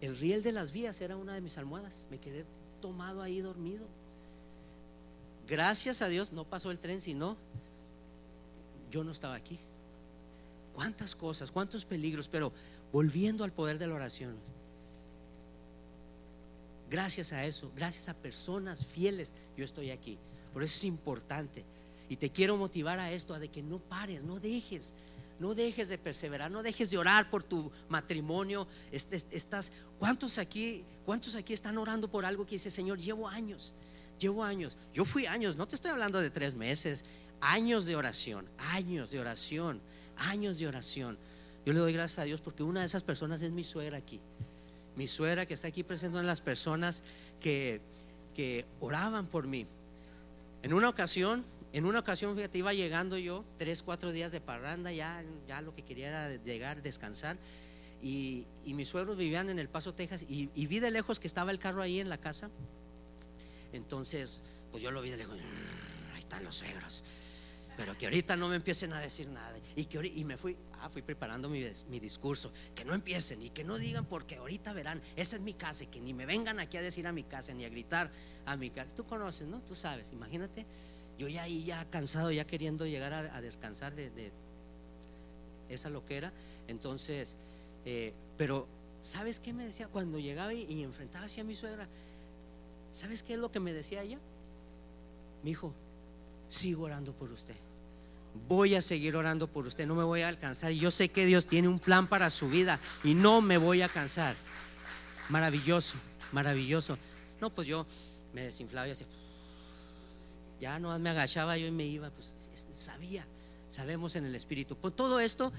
El 0.00 0.16
riel 0.16 0.42
de 0.42 0.52
las 0.52 0.72
vías 0.72 1.00
era 1.00 1.16
una 1.16 1.34
de 1.34 1.40
mis 1.42 1.58
almohadas. 1.58 2.06
Me 2.10 2.18
quedé 2.18 2.46
tomado 2.80 3.22
ahí 3.22 3.40
dormido. 3.40 3.86
Gracias 5.46 6.00
a 6.00 6.08
Dios 6.08 6.32
no 6.32 6.44
pasó 6.44 6.70
el 6.70 6.78
tren, 6.78 7.00
sino 7.00 7.36
yo 8.90 9.04
no 9.04 9.12
estaba 9.12 9.34
aquí. 9.34 9.58
Cuántas 10.74 11.14
cosas, 11.14 11.52
cuántos 11.52 11.84
peligros, 11.84 12.28
pero 12.28 12.52
volviendo 12.92 13.44
al 13.44 13.52
poder 13.52 13.78
de 13.78 13.86
la 13.86 13.94
oración. 13.94 14.36
Gracias 16.90 17.32
a 17.32 17.44
eso, 17.44 17.70
gracias 17.76 18.08
a 18.08 18.14
personas 18.14 18.86
fieles, 18.86 19.34
yo 19.56 19.64
estoy 19.64 19.90
aquí. 19.90 20.18
Por 20.54 20.62
eso 20.62 20.74
es 20.74 20.84
importante. 20.84 21.64
Y 22.08 22.16
te 22.16 22.30
quiero 22.30 22.56
motivar 22.56 22.98
a 22.98 23.10
esto, 23.10 23.34
a 23.34 23.38
de 23.38 23.48
que 23.48 23.62
no 23.62 23.78
pares, 23.78 24.22
no 24.22 24.38
dejes, 24.38 24.94
no 25.40 25.54
dejes 25.54 25.88
de 25.88 25.98
perseverar, 25.98 26.50
no 26.50 26.62
dejes 26.62 26.90
de 26.90 26.96
orar 26.96 27.28
por 27.28 27.42
tu 27.42 27.70
matrimonio. 27.88 28.68
Estás, 28.92 29.72
¿cuántos 29.98 30.38
aquí, 30.38 30.84
cuántos 31.04 31.34
aquí 31.34 31.52
están 31.52 31.76
orando 31.76 32.08
por 32.08 32.24
algo 32.24 32.46
que 32.46 32.54
dice, 32.54 32.70
Señor, 32.70 32.98
llevo 32.98 33.28
años, 33.28 33.72
llevo 34.18 34.44
años. 34.44 34.76
Yo 34.92 35.04
fui 35.04 35.26
años, 35.26 35.56
no 35.56 35.66
te 35.66 35.74
estoy 35.74 35.90
hablando 35.90 36.20
de 36.20 36.30
tres 36.30 36.54
meses, 36.54 37.04
años 37.40 37.84
de 37.84 37.96
oración, 37.96 38.48
años 38.70 39.10
de 39.10 39.18
oración, 39.18 39.80
años 40.16 40.58
de 40.58 40.68
oración. 40.68 41.18
Yo 41.66 41.72
le 41.72 41.80
doy 41.80 41.92
gracias 41.92 42.20
a 42.20 42.24
Dios 42.24 42.40
porque 42.40 42.62
una 42.62 42.80
de 42.80 42.86
esas 42.86 43.02
personas 43.02 43.42
es 43.42 43.50
mi 43.50 43.64
suegra 43.64 43.98
aquí. 43.98 44.20
Mi 44.94 45.08
suegra 45.08 45.46
que 45.46 45.54
está 45.54 45.68
aquí 45.68 45.82
presente 45.82 46.18
en 46.18 46.26
las 46.26 46.40
personas 46.40 47.02
que, 47.40 47.80
que 48.34 48.66
oraban 48.78 49.26
por 49.26 49.46
mí. 49.46 49.66
En 50.64 50.72
una 50.72 50.88
ocasión 50.88 51.44
en 51.74 51.86
una 51.86 51.98
ocasión, 51.98 52.36
fíjate, 52.36 52.58
iba 52.58 52.72
llegando 52.72 53.18
yo, 53.18 53.44
tres, 53.58 53.82
cuatro 53.82 54.12
días 54.12 54.30
de 54.30 54.40
parranda, 54.40 54.92
ya, 54.92 55.24
ya 55.48 55.60
lo 55.60 55.74
que 55.74 55.82
quería 55.82 56.06
era 56.06 56.36
llegar, 56.44 56.82
descansar. 56.82 57.36
Y, 58.00 58.46
mis 58.64 58.86
suegros 58.86 59.16
vivían 59.16 59.50
en 59.50 59.58
El 59.58 59.68
Paso, 59.68 59.92
Texas, 59.92 60.24
y, 60.28 60.46
vi 60.68 60.78
de 60.78 60.92
lejos 60.92 61.18
que 61.18 61.26
estaba 61.26 61.50
el 61.50 61.58
carro 61.58 61.82
ahí 61.82 61.98
en 61.98 62.08
la 62.08 62.18
casa. 62.18 62.48
Entonces, 63.72 64.38
pues 64.70 64.84
yo 64.84 64.92
lo 64.92 65.02
vi 65.02 65.10
de 65.10 65.16
lejos, 65.16 65.36
ahí 66.14 66.20
están 66.20 66.44
los 66.44 66.54
suegros. 66.54 67.02
Pero 67.76 67.98
que 67.98 68.06
ahorita 68.06 68.36
no 68.36 68.48
me 68.48 68.56
empiecen 68.56 68.92
a 68.92 69.00
decir 69.00 69.28
nada. 69.28 69.58
Y, 69.74 69.86
que, 69.86 70.06
y 70.06 70.24
me 70.24 70.36
fui, 70.36 70.56
ah, 70.80 70.88
fui 70.88 71.02
preparando 71.02 71.48
mi, 71.48 71.64
mi 71.88 71.98
discurso. 71.98 72.52
Que 72.74 72.84
no 72.84 72.94
empiecen 72.94 73.42
y 73.42 73.50
que 73.50 73.64
no 73.64 73.78
digan 73.78 74.06
porque 74.06 74.36
ahorita 74.36 74.72
verán, 74.72 75.02
esa 75.16 75.36
es 75.36 75.42
mi 75.42 75.54
casa 75.54 75.84
y 75.84 75.86
que 75.88 76.00
ni 76.00 76.14
me 76.14 76.26
vengan 76.26 76.60
aquí 76.60 76.76
a 76.76 76.82
decir 76.82 77.06
a 77.06 77.12
mi 77.12 77.24
casa 77.24 77.52
ni 77.54 77.64
a 77.64 77.68
gritar 77.68 78.10
a 78.46 78.56
mi 78.56 78.70
casa. 78.70 78.94
Tú 78.94 79.04
conoces, 79.04 79.48
¿no? 79.48 79.60
Tú 79.60 79.74
sabes, 79.74 80.12
imagínate 80.12 80.66
yo 81.18 81.28
ya 81.28 81.42
ahí 81.44 81.64
ya 81.64 81.88
cansado, 81.90 82.30
ya 82.32 82.46
queriendo 82.46 82.86
llegar 82.86 83.12
a, 83.12 83.40
descansar 83.40 83.94
de, 83.94 84.10
de, 84.10 84.32
esa 85.68 85.90
loquera. 85.90 86.32
Entonces, 86.66 87.36
eh, 87.84 88.12
pero 88.36 88.66
¿sabes 89.00 89.40
qué 89.40 89.52
me 89.52 89.64
decía? 89.64 89.88
Cuando 89.88 90.18
llegaba 90.18 90.52
y, 90.52 90.82
enfrentaba 90.82 91.26
hacia 91.26 91.44
mi 91.44 91.54
suegra, 91.54 91.88
¿sabes 92.90 93.22
qué 93.22 93.34
es 93.34 93.38
lo 93.38 93.50
que 93.52 93.60
me 93.60 93.72
decía 93.72 94.02
ella? 94.02 94.18
Mi 95.42 95.52
hijo, 95.52 95.72
sigo 96.54 96.84
orando 96.84 97.12
por 97.12 97.30
usted. 97.32 97.56
voy 98.48 98.74
a 98.74 98.82
seguir 98.82 99.14
orando 99.14 99.46
por 99.46 99.66
usted, 99.66 99.86
no 99.86 99.94
me 99.94 100.02
voy 100.02 100.22
a 100.22 100.28
alcanzar. 100.28 100.72
Y 100.72 100.78
yo 100.78 100.90
sé 100.90 101.08
que 101.08 101.24
Dios 101.26 101.46
tiene 101.46 101.68
un 101.68 101.78
plan 101.78 102.08
para 102.08 102.30
su 102.30 102.48
vida 102.48 102.80
y 103.04 103.14
no 103.14 103.40
me 103.40 103.58
voy 103.58 103.82
a 103.82 103.88
cansar. 103.88 104.34
Maravilloso, 105.28 105.96
maravilloso. 106.32 106.98
No, 107.40 107.50
pues 107.50 107.68
yo 107.68 107.86
me 108.32 108.42
desinflaba 108.42 108.88
y 108.88 108.90
así. 108.92 109.06
Ya 110.60 110.78
no 110.78 110.98
me 110.98 111.10
agachaba 111.10 111.56
yo 111.58 111.66
y 111.66 111.70
me 111.70 111.84
iba, 111.84 112.10
pues 112.10 112.34
sabía, 112.72 113.24
sabemos 113.68 114.16
en 114.16 114.24
el 114.24 114.34
espíritu. 114.34 114.76
Por 114.76 114.90
todo 114.92 115.20
esto, 115.20 115.52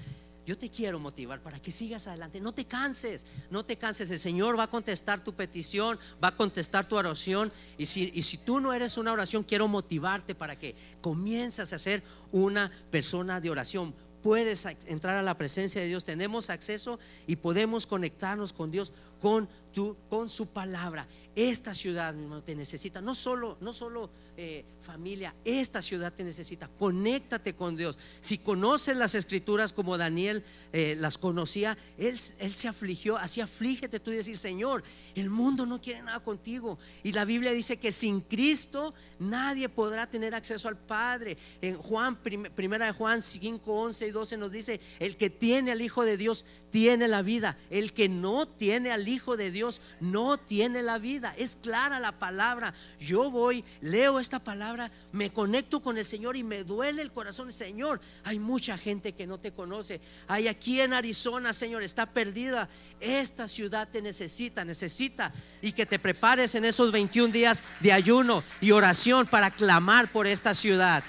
yo 0.46 0.56
te 0.56 0.70
quiero 0.70 1.00
motivar 1.00 1.42
para 1.42 1.60
que 1.60 1.72
sigas 1.72 2.06
adelante. 2.06 2.40
No 2.40 2.54
te 2.54 2.64
canses, 2.64 3.26
no 3.50 3.64
te 3.64 3.76
canses. 3.76 4.10
El 4.10 4.20
Señor 4.20 4.56
va 4.56 4.64
a 4.64 4.70
contestar 4.70 5.22
tu 5.22 5.34
petición, 5.34 5.98
va 6.22 6.28
a 6.28 6.36
contestar 6.36 6.88
tu 6.88 6.94
oración. 6.96 7.52
Y 7.76 7.86
si, 7.86 8.12
y 8.14 8.22
si 8.22 8.38
tú 8.38 8.60
no 8.60 8.72
eres 8.72 8.96
una 8.96 9.12
oración, 9.12 9.42
quiero 9.42 9.66
motivarte 9.66 10.36
para 10.36 10.54
que 10.54 10.76
comiences 11.00 11.72
a 11.72 11.78
ser 11.80 12.04
una 12.30 12.70
persona 12.90 13.40
de 13.40 13.50
oración. 13.50 13.92
Puedes 14.22 14.64
entrar 14.86 15.16
a 15.16 15.22
la 15.22 15.36
presencia 15.36 15.80
de 15.80 15.88
Dios. 15.88 16.04
Tenemos 16.04 16.48
acceso 16.48 17.00
y 17.26 17.36
podemos 17.36 17.86
conectarnos 17.86 18.52
con 18.52 18.70
Dios 18.70 18.92
con, 19.20 19.48
tu, 19.72 19.96
con 20.08 20.28
su 20.28 20.48
palabra. 20.48 21.08
Esta 21.36 21.74
ciudad 21.74 22.14
te 22.46 22.54
necesita, 22.54 23.02
no 23.02 23.14
solo, 23.14 23.58
no 23.60 23.74
solo 23.74 24.08
eh, 24.38 24.64
familia, 24.80 25.34
esta 25.44 25.82
ciudad 25.82 26.10
te 26.10 26.24
necesita. 26.24 26.66
Conéctate 26.78 27.54
con 27.54 27.76
Dios. 27.76 27.98
Si 28.20 28.38
conoces 28.38 28.96
las 28.96 29.14
escrituras 29.14 29.74
como 29.74 29.98
Daniel 29.98 30.42
eh, 30.72 30.96
las 30.98 31.18
conocía, 31.18 31.76
él, 31.98 32.18
él, 32.38 32.54
se 32.54 32.68
afligió, 32.68 33.18
así 33.18 33.42
aflígete 33.42 34.00
tú 34.00 34.12
y 34.12 34.16
decir, 34.16 34.38
Señor, 34.38 34.82
el 35.14 35.28
mundo 35.28 35.66
no 35.66 35.78
quiere 35.78 36.02
nada 36.02 36.20
contigo. 36.20 36.78
Y 37.02 37.12
la 37.12 37.26
Biblia 37.26 37.52
dice 37.52 37.76
que 37.76 37.92
sin 37.92 38.22
Cristo 38.22 38.94
nadie 39.18 39.68
podrá 39.68 40.08
tener 40.08 40.34
acceso 40.34 40.68
al 40.68 40.78
Padre. 40.78 41.36
En 41.60 41.76
Juan, 41.76 42.16
primera 42.16 42.86
de 42.86 42.92
Juan 42.92 43.20
5, 43.20 43.60
11 43.72 44.06
y 44.06 44.10
12 44.10 44.36
nos 44.38 44.52
dice, 44.52 44.80
el 45.00 45.18
que 45.18 45.28
tiene 45.28 45.72
al 45.72 45.82
Hijo 45.82 46.02
de 46.04 46.16
Dios 46.16 46.46
tiene 46.70 47.08
la 47.08 47.22
vida. 47.22 47.58
El 47.68 47.92
que 47.92 48.08
no 48.08 48.46
tiene 48.46 48.90
al 48.90 49.06
Hijo 49.08 49.36
de 49.36 49.50
Dios 49.50 49.80
no 50.00 50.38
tiene 50.38 50.82
la 50.82 50.98
vida. 50.98 51.25
Es 51.36 51.56
clara 51.56 52.00
la 52.00 52.12
palabra. 52.12 52.74
Yo 52.98 53.30
voy, 53.30 53.64
leo 53.80 54.20
esta 54.20 54.38
palabra, 54.38 54.90
me 55.12 55.32
conecto 55.32 55.80
con 55.80 55.98
el 55.98 56.04
Señor 56.04 56.36
y 56.36 56.42
me 56.42 56.64
duele 56.64 57.02
el 57.02 57.12
corazón. 57.12 57.52
Señor, 57.52 58.00
hay 58.24 58.38
mucha 58.38 58.76
gente 58.78 59.12
que 59.12 59.26
no 59.26 59.38
te 59.38 59.52
conoce. 59.52 60.00
Hay 60.28 60.48
aquí 60.48 60.80
en 60.80 60.92
Arizona, 60.92 61.52
Señor, 61.52 61.82
está 61.82 62.06
perdida. 62.06 62.68
Esta 63.00 63.48
ciudad 63.48 63.88
te 63.88 64.02
necesita, 64.02 64.64
necesita. 64.64 65.32
Y 65.62 65.72
que 65.72 65.86
te 65.86 65.98
prepares 65.98 66.54
en 66.54 66.64
esos 66.64 66.92
21 66.92 67.32
días 67.32 67.64
de 67.80 67.92
ayuno 67.92 68.42
y 68.60 68.72
oración 68.72 69.26
para 69.26 69.50
clamar 69.50 70.10
por 70.10 70.26
esta 70.26 70.54
ciudad 70.54 71.02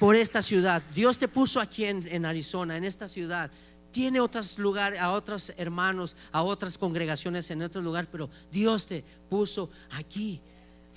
por 0.00 0.16
esta 0.16 0.40
ciudad. 0.40 0.82
Dios 0.94 1.18
te 1.18 1.28
puso 1.28 1.60
aquí 1.60 1.84
en, 1.84 2.24
Arizona, 2.24 2.78
en 2.78 2.84
esta 2.84 3.06
ciudad 3.06 3.50
tiene 3.90 4.20
otros 4.20 4.58
lugares, 4.58 5.00
a 5.00 5.12
otros 5.12 5.52
hermanos, 5.56 6.16
a 6.32 6.42
otras 6.42 6.78
congregaciones 6.78 7.50
en 7.50 7.62
otro 7.62 7.80
lugar, 7.80 8.08
pero 8.10 8.30
Dios 8.50 8.86
te 8.86 9.04
puso 9.28 9.70
aquí. 9.90 10.40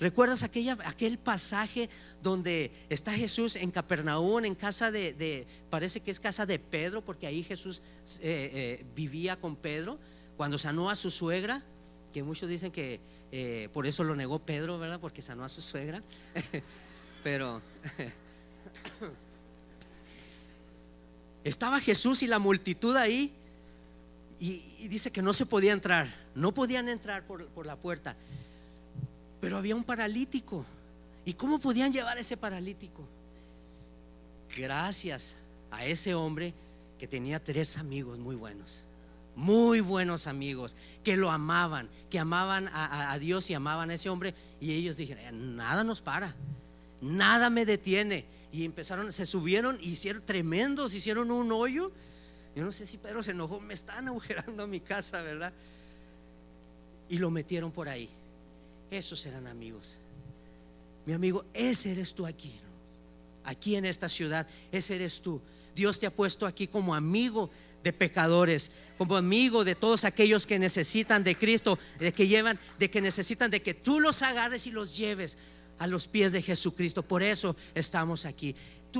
¿Recuerdas 0.00 0.42
aquella, 0.42 0.76
aquel 0.84 1.18
pasaje 1.18 1.88
donde 2.22 2.72
está 2.88 3.12
Jesús 3.12 3.56
en 3.56 3.70
Capernaum, 3.70 4.44
en 4.44 4.54
casa 4.54 4.90
de, 4.90 5.46
parece 5.70 6.00
que 6.00 6.10
es 6.10 6.18
casa 6.18 6.46
de 6.46 6.58
Pedro, 6.58 7.04
porque 7.04 7.26
ahí 7.26 7.42
Jesús 7.42 7.82
eh, 8.20 8.50
eh, 8.52 8.86
vivía 8.94 9.36
con 9.36 9.56
Pedro, 9.56 9.98
cuando 10.36 10.58
sanó 10.58 10.90
a 10.90 10.96
su 10.96 11.10
suegra, 11.10 11.62
que 12.12 12.22
muchos 12.22 12.48
dicen 12.48 12.72
que 12.72 13.00
eh, 13.32 13.68
por 13.72 13.86
eso 13.86 14.04
lo 14.04 14.16
negó 14.16 14.40
Pedro, 14.40 14.78
¿verdad? 14.78 15.00
Porque 15.00 15.22
sanó 15.22 15.44
a 15.44 15.48
su 15.48 15.62
suegra, 15.62 16.00
pero 17.22 17.62
Estaba 21.44 21.78
Jesús 21.80 22.22
y 22.22 22.26
la 22.26 22.38
multitud 22.38 22.96
ahí 22.96 23.32
y, 24.40 24.88
dice 24.88 25.10
que 25.10 25.22
no 25.22 25.32
se 25.32 25.46
podía 25.46 25.72
entrar, 25.72 26.08
no 26.34 26.52
podían 26.52 26.88
entrar 26.88 27.26
por, 27.26 27.46
por 27.48 27.66
la 27.66 27.76
puerta, 27.76 28.16
pero 29.40 29.58
había 29.58 29.76
un 29.76 29.84
paralítico. 29.84 30.64
¿Y 31.26 31.34
cómo 31.34 31.58
podían 31.58 31.92
llevar 31.92 32.16
a 32.16 32.20
ese 32.20 32.36
paralítico? 32.36 33.06
Gracias 34.56 35.36
a 35.70 35.84
ese 35.84 36.14
hombre 36.14 36.54
que 36.98 37.06
tenía 37.06 37.42
tres 37.42 37.76
amigos 37.78 38.18
muy 38.18 38.36
buenos, 38.36 38.84
muy 39.34 39.80
buenos 39.80 40.26
amigos, 40.26 40.76
que 41.02 41.16
lo 41.16 41.30
amaban, 41.30 41.88
que 42.10 42.18
amaban 42.18 42.68
a, 42.68 43.12
a, 43.12 43.18
Dios 43.18 43.50
y 43.50 43.54
amaban 43.54 43.90
a 43.90 43.94
ese 43.94 44.08
hombre. 44.08 44.34
Y 44.60 44.72
ellos 44.72 44.96
dijeron, 44.96 45.56
nada 45.56 45.84
nos 45.84 46.00
para, 46.00 46.34
nada 47.04 47.50
me 47.50 47.66
detiene. 47.66 48.24
Y 48.52 48.64
empezaron, 48.64 49.12
se 49.12 49.26
subieron, 49.26 49.78
hicieron 49.80 50.22
tremendos, 50.24 50.94
hicieron 50.94 51.30
un 51.30 51.52
hoyo. 51.52 51.92
Yo 52.56 52.64
no 52.64 52.72
sé 52.72 52.86
si 52.86 52.98
Pedro 52.98 53.22
se 53.22 53.32
enojó, 53.32 53.60
me 53.60 53.74
están 53.74 54.08
agujerando 54.08 54.66
mi 54.66 54.80
casa, 54.80 55.22
¿verdad? 55.22 55.52
Y 57.08 57.18
lo 57.18 57.30
metieron 57.30 57.70
por 57.70 57.88
ahí. 57.88 58.08
Esos 58.90 59.24
eran 59.26 59.46
amigos. 59.46 59.98
Mi 61.04 61.12
amigo, 61.12 61.44
ese 61.52 61.92
eres 61.92 62.14
tú 62.14 62.26
aquí, 62.26 62.54
aquí 63.44 63.76
en 63.76 63.84
esta 63.84 64.08
ciudad, 64.08 64.46
ese 64.72 64.94
eres 64.94 65.20
tú. 65.20 65.40
Dios 65.74 65.98
te 65.98 66.06
ha 66.06 66.10
puesto 66.10 66.46
aquí 66.46 66.66
como 66.66 66.94
amigo 66.94 67.50
de 67.82 67.92
pecadores, 67.92 68.70
como 68.96 69.16
amigo 69.16 69.64
de 69.64 69.74
todos 69.74 70.04
aquellos 70.04 70.46
que 70.46 70.58
necesitan 70.58 71.24
de 71.24 71.34
Cristo, 71.34 71.78
de 71.98 72.12
que 72.12 72.26
llevan, 72.26 72.58
de 72.78 72.90
que 72.90 73.02
necesitan 73.02 73.50
de 73.50 73.60
que 73.60 73.74
tú 73.74 74.00
los 74.00 74.22
agarres 74.22 74.66
y 74.66 74.70
los 74.70 74.96
lleves 74.96 75.36
a 75.78 75.86
los 75.86 76.06
pies 76.06 76.32
de 76.32 76.42
Jesucristo. 76.42 77.02
Por 77.02 77.22
eso 77.22 77.56
estamos 77.74 78.26
aquí. 78.26 78.54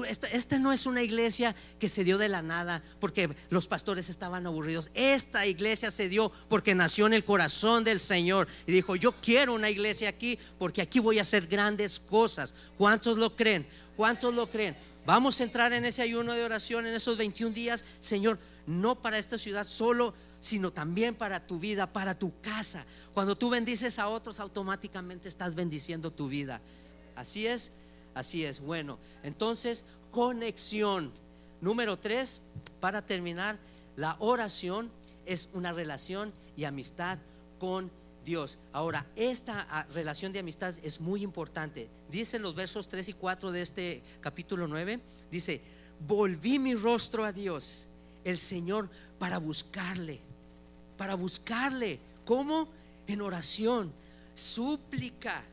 esta, 0.09 0.59
no 0.59 0.73
es 0.73 0.87
una 0.87 1.03
iglesia 1.03 1.55
que 1.79 1.89
se 1.89 2.05
dio 2.05 2.19
de 2.19 2.29
la 2.29 2.43
nada 2.43 2.83
porque 3.01 3.31
los 3.51 3.67
pastores 3.67 4.09
estaban 4.09 4.47
aburridos. 4.47 4.91
Esta 4.95 5.47
iglesia 5.47 5.91
se 5.91 6.09
dio 6.09 6.33
porque 6.49 6.75
nació 6.75 7.07
en 7.07 7.15
el 7.15 7.25
corazón 7.25 7.85
del 7.85 8.01
Señor 8.01 8.49
y 8.67 8.73
dijo, 8.73 8.97
yo 8.97 9.13
quiero 9.21 9.55
una 9.55 9.71
iglesia 9.71 10.09
aquí 10.09 10.39
porque 10.59 10.83
aquí 10.83 10.99
voy 10.99 11.19
a 11.19 11.23
hacer 11.23 11.47
grandes 11.47 12.01
cosas. 12.01 12.55
¿Cuántos 12.77 13.19
lo 13.19 13.37
creen? 13.37 13.67
¿Cuántos 13.97 14.35
lo 14.35 14.51
creen? 14.51 14.77
Vamos 15.07 15.41
a 15.41 15.45
entrar 15.45 15.73
en 15.75 15.85
ese 15.85 16.01
ayuno 16.01 16.33
de 16.33 16.45
oración 16.45 16.87
en 16.87 16.95
esos 16.95 17.19
21 17.19 17.55
días, 17.55 17.85
Señor, 18.01 18.39
no 18.67 18.95
para 18.95 19.19
esta 19.19 19.37
ciudad 19.37 19.67
solo, 19.67 20.15
sino 20.45 20.71
también 20.71 21.15
para 21.15 21.47
tu 21.47 21.59
vida, 21.59 21.91
para 21.91 22.19
tu 22.19 22.39
casa. 22.43 22.85
Cuando 23.15 23.35
tú 23.35 23.49
bendices 23.49 23.99
a 23.99 24.09
otros, 24.09 24.41
automáticamente 24.41 25.27
estás 25.27 25.55
bendiciendo 25.55 26.11
tu 26.11 26.29
vida. 26.29 26.61
Así 27.17 27.47
es, 27.47 27.73
así 28.15 28.45
es. 28.45 28.61
Bueno, 28.61 28.99
entonces, 29.23 29.87
conexión. 30.11 31.11
Número 31.63 31.99
tres, 31.99 32.43
para 32.79 33.01
terminar, 33.01 33.59
la 33.97 34.17
oración 34.19 34.91
es 35.25 35.49
una 35.55 35.73
relación 35.73 36.31
y 36.59 36.65
amistad 36.65 37.19
con 37.59 37.91
Dios. 38.23 38.59
Ahora, 38.75 39.07
esta 39.17 39.67
ah, 39.71 39.87
relación 39.95 40.35
de 40.35 40.41
amistad 40.41 40.75
es 40.83 41.01
muy 41.01 41.23
importante. 41.23 41.89
Dice 42.11 42.37
en 42.37 42.43
los 42.43 42.55
versos 42.55 42.89
3 42.89 43.09
y 43.09 43.13
4 43.15 43.51
de 43.51 43.63
este 43.63 44.03
capítulo 44.21 44.69
9, 44.69 45.01
dice, 45.31 45.63
volví 46.07 46.59
mi 46.59 46.75
rostro 46.75 47.25
a 47.25 47.33
Dios, 47.33 47.87
el 48.25 48.37
Señor, 48.37 48.91
para 49.19 49.39
buscarle, 49.39 50.21
para 50.97 51.15
buscarle. 51.15 51.99
¿Cómo? 52.25 52.69
En 53.07 53.21
oración, 53.21 53.93
súplica, 54.35 55.45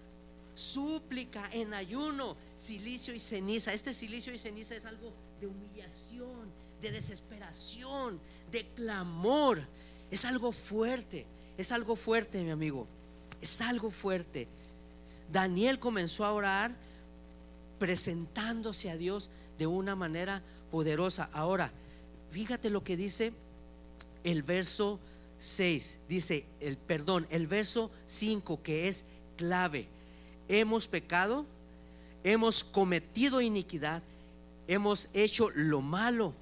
súplica, 0.56 1.50
en 1.52 1.74
ayuno, 1.74 2.38
silicio 2.58 3.14
y 3.14 3.20
ceniza. 3.20 3.74
Este 3.74 3.94
silicio 3.94 4.34
y 4.34 4.40
ceniza 4.40 4.76
es 4.76 4.86
algo 4.86 5.12
de 5.40 5.48
humillación, 5.48 6.50
de 6.82 6.92
desesperación, 6.92 8.20
de 8.52 8.66
clamor. 8.70 9.62
Es 10.10 10.26
algo 10.26 10.52
fuerte. 10.52 11.26
Es 11.58 11.72
algo 11.72 11.96
fuerte, 11.96 12.44
mi 12.44 12.52
amigo. 12.52 12.88
Es 13.42 13.62
algo 13.62 13.92
fuerte. 13.92 14.48
Daniel 15.32 15.80
comenzó 15.80 16.26
a 16.26 16.34
orar 16.34 16.72
presentándose 17.80 18.90
a 18.90 18.98
Dios 18.98 19.30
de 19.58 19.68
una 19.68 19.96
manera 19.96 20.42
poderosa. 20.70 21.30
Ahora, 21.34 21.72
fíjate 22.32 22.70
lo 22.70 22.84
que 22.84 22.98
dice 22.98 23.34
el 24.24 24.44
verso 24.44 25.00
6. 25.42 26.02
Dice, 26.08 26.46
el 26.60 26.78
perdón, 26.78 27.26
el 27.32 27.48
verso 27.48 27.90
5 28.06 28.62
que 28.62 28.88
es 28.88 29.06
clave. 29.38 29.88
Hemos 30.48 30.88
pecado, 30.88 31.46
hemos 32.24 32.64
cometido 32.64 33.42
iniquidad, 33.42 34.04
hemos 34.68 35.10
hecho 35.14 35.50
lo 35.56 35.82
malo, 35.82 36.34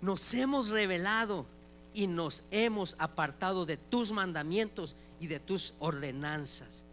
nos 0.00 0.32
hemos 0.32 0.70
revelado 0.70 1.44
y 1.92 2.06
nos 2.06 2.44
hemos 2.50 2.96
apartado 2.98 3.66
de 3.66 3.76
tus 3.76 4.12
mandamientos 4.12 4.96
y 5.20 5.26
de 5.26 5.38
tus 5.38 5.74
ordenanzas. 5.78 6.86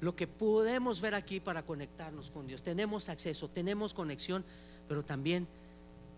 Lo 0.00 0.16
que 0.16 0.26
podemos 0.26 1.00
ver 1.00 1.14
aquí 1.14 1.38
para 1.38 1.64
conectarnos 1.64 2.32
con 2.32 2.48
Dios, 2.48 2.64
tenemos 2.64 3.08
acceso, 3.08 3.48
tenemos 3.48 3.94
conexión, 3.94 4.44
pero 4.88 5.04
también 5.04 5.46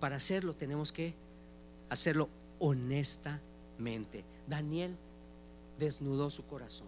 para 0.00 0.16
hacerlo 0.16 0.54
tenemos 0.54 0.90
que 0.90 1.12
hacerlo 1.90 2.30
honestamente. 2.58 4.24
Daniel 4.46 4.96
desnudó 5.78 6.30
su 6.30 6.46
corazón. 6.46 6.86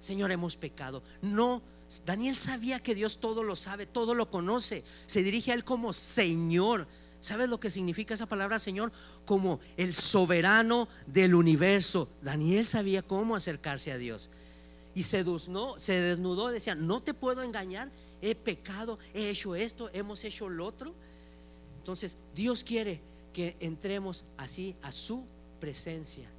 Señor, 0.00 0.32
hemos 0.32 0.56
pecado. 0.56 1.02
No 1.22 1.62
Daniel 2.06 2.34
sabía 2.34 2.80
que 2.80 2.94
Dios 2.94 3.18
todo 3.18 3.42
lo 3.42 3.56
sabe, 3.56 3.86
todo 3.86 4.14
lo 4.14 4.30
conoce. 4.30 4.84
Se 5.06 5.22
dirige 5.22 5.52
a 5.52 5.54
él 5.54 5.64
como 5.64 5.92
Señor. 5.92 6.86
¿Sabes 7.20 7.48
lo 7.48 7.60
que 7.60 7.70
significa 7.70 8.14
esa 8.14 8.26
palabra 8.26 8.58
Señor? 8.58 8.92
Como 9.24 9.60
el 9.76 9.94
soberano 9.94 10.88
del 11.06 11.34
universo. 11.34 12.08
Daniel 12.22 12.66
sabía 12.66 13.02
cómo 13.02 13.36
acercarse 13.36 13.92
a 13.92 13.98
Dios. 13.98 14.30
Y 14.94 15.02
se 15.04 15.24
desnudó, 15.24 16.48
decía, 16.48 16.74
no 16.74 17.02
te 17.02 17.14
puedo 17.14 17.42
engañar, 17.42 17.90
he 18.22 18.34
pecado, 18.34 18.98
he 19.12 19.30
hecho 19.30 19.56
esto, 19.56 19.90
hemos 19.92 20.22
hecho 20.24 20.48
lo 20.48 20.66
otro. 20.66 20.94
Entonces 21.78 22.16
Dios 22.34 22.62
quiere 22.62 23.00
que 23.34 23.56
entremos 23.60 24.24
así 24.38 24.74
a 24.80 24.92
su 24.92 25.26
presencia. 25.60 26.30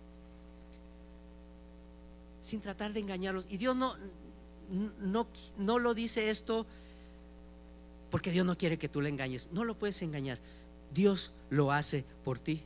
Sin 2.39 2.61
tratar 2.61 2.93
de 2.93 3.01
engañarlos. 3.01 3.45
Y 3.49 3.57
Dios 3.57 3.75
no, 3.75 3.93
no, 4.99 5.27
no 5.57 5.77
lo 5.77 5.93
dice 5.93 6.31
esto 6.31 6.65
porque 8.09 8.31
Dios 8.31 8.45
no 8.45 8.57
quiere 8.57 8.79
que 8.79 8.89
tú 8.89 9.01
le 9.01 9.09
engañes. 9.09 9.49
No 9.51 9.63
lo 9.63 9.77
puedes 9.77 10.01
engañar. 10.01 10.39
Dios 10.91 11.33
lo 11.49 11.71
hace 11.71 12.05
por 12.23 12.39
ti. 12.39 12.63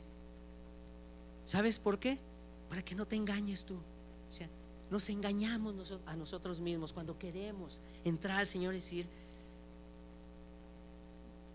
¿Sabes 1.44 1.78
por 1.78 1.98
qué? 1.98 2.18
Para 2.68 2.82
que 2.82 2.94
no 2.94 3.06
te 3.06 3.16
engañes 3.16 3.64
tú. 3.64 3.74
O 3.74 4.32
sea, 4.32 4.48
nos 4.90 5.08
engañamos 5.10 5.98
a 6.06 6.14
nosotros 6.14 6.60
mismos 6.60 6.92
cuando 6.92 7.18
queremos 7.18 7.80
entrar 8.04 8.46
Señor 8.46 8.74
y 8.74 8.76
decir 8.76 9.06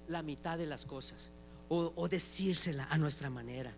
la 0.08 0.22
mitad 0.22 0.58
de 0.58 0.66
las 0.66 0.86
cosas 0.86 1.32
o, 1.70 1.94
o 1.96 2.08
decírsela 2.08 2.88
a 2.90 2.98
nuestra 2.98 3.30
manera, 3.30 3.74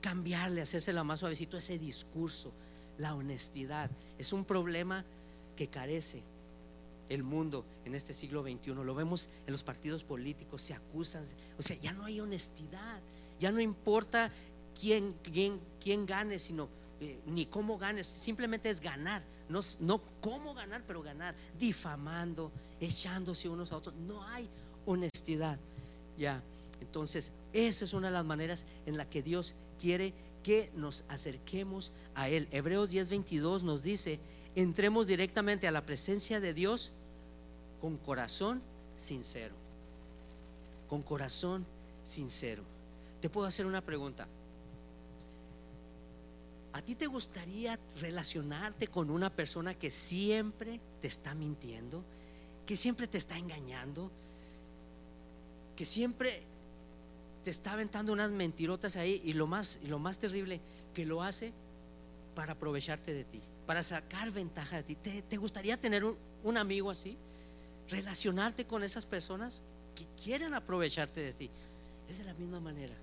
cambiarle, 0.00 0.62
hacérsela 0.62 1.04
más 1.04 1.20
suavecito 1.20 1.56
ese 1.56 1.78
discurso, 1.78 2.52
la 2.98 3.14
honestidad. 3.14 3.90
Es 4.18 4.32
un 4.32 4.44
problema 4.44 5.04
que 5.56 5.68
carece 5.68 6.22
el 7.08 7.22
mundo 7.22 7.64
en 7.84 7.94
este 7.94 8.14
siglo 8.14 8.42
XXI. 8.42 8.74
Lo 8.74 8.94
vemos 8.94 9.28
en 9.46 9.52
los 9.52 9.62
partidos 9.62 10.04
políticos, 10.04 10.62
se 10.62 10.74
acusan, 10.74 11.24
o 11.58 11.62
sea, 11.62 11.76
ya 11.76 11.92
no 11.92 12.04
hay 12.04 12.20
honestidad, 12.20 13.00
ya 13.38 13.52
no 13.52 13.60
importa 13.60 14.30
quién, 14.78 15.12
quién, 15.22 15.60
quién 15.82 16.06
gane, 16.06 16.38
sino 16.38 16.68
eh, 17.00 17.18
ni 17.26 17.46
cómo 17.46 17.78
ganes, 17.78 18.06
simplemente 18.06 18.70
es 18.70 18.80
ganar, 18.80 19.22
no, 19.48 19.60
no 19.80 20.00
cómo 20.20 20.54
ganar, 20.54 20.82
pero 20.86 21.02
ganar, 21.02 21.34
difamando, 21.58 22.50
echándose 22.80 23.48
unos 23.48 23.72
a 23.72 23.76
otros. 23.76 23.94
No 23.96 24.22
hay 24.24 24.48
honestidad. 24.86 25.58
Ya, 26.16 26.42
entonces, 26.82 27.32
esa 27.52 27.84
es 27.84 27.94
una 27.94 28.08
de 28.08 28.14
las 28.14 28.24
maneras 28.24 28.66
en 28.86 28.96
la 28.96 29.08
que 29.08 29.22
Dios 29.22 29.54
quiere 29.78 30.12
que 30.42 30.70
nos 30.74 31.04
acerquemos 31.08 31.92
a 32.14 32.28
Él. 32.28 32.48
Hebreos 32.50 32.90
10:22 32.90 33.62
nos 33.62 33.82
dice 33.82 34.18
entremos 34.54 35.06
directamente 35.06 35.66
a 35.66 35.70
la 35.70 35.86
presencia 35.86 36.40
de 36.40 36.52
Dios 36.52 36.92
con 37.80 37.96
corazón 37.96 38.62
sincero. 38.96 39.54
Con 40.88 41.02
corazón 41.02 41.64
sincero. 42.04 42.62
Te 43.20 43.30
puedo 43.30 43.46
hacer 43.46 43.64
una 43.66 43.80
pregunta. 43.80 44.28
¿A 46.74 46.82
ti 46.82 46.94
te 46.94 47.06
gustaría 47.06 47.78
relacionarte 48.00 48.88
con 48.88 49.10
una 49.10 49.30
persona 49.30 49.74
que 49.74 49.90
siempre 49.90 50.80
te 51.00 51.06
está 51.06 51.34
mintiendo? 51.34 52.02
Que 52.66 52.76
siempre 52.76 53.06
te 53.06 53.18
está 53.18 53.38
engañando? 53.38 54.10
Que 55.76 55.84
siempre 55.84 56.42
te 57.42 57.50
está 57.50 57.72
aventando 57.72 58.12
unas 58.12 58.30
mentirotas 58.30 58.96
ahí 58.96 59.20
y 59.24 59.32
lo 59.32 59.46
más, 59.46 59.78
y 59.82 59.88
lo 59.88 59.98
más 59.98 60.18
terrible, 60.18 60.60
que 60.94 61.06
lo 61.06 61.22
hace 61.22 61.52
para 62.34 62.52
aprovecharte 62.52 63.12
de 63.12 63.24
ti 63.24 63.40
para 63.66 63.82
sacar 63.82 64.30
ventaja 64.30 64.76
de 64.76 64.82
ti. 64.82 64.94
¿Te, 64.96 65.36
gustaría 65.36 65.80
tener 65.80 66.04
un, 66.04 66.56
amigo 66.56 66.90
así? 66.90 67.16
Relacionarte 67.88 68.66
con 68.66 68.82
esas 68.82 69.06
personas 69.06 69.62
que 69.94 70.06
quieren 70.22 70.54
aprovecharte 70.54 71.20
de 71.20 71.32
ti. 71.32 71.50
Es 72.08 72.18
de 72.18 72.24
la 72.24 72.34
misma 72.34 72.60
manera. 72.60 72.94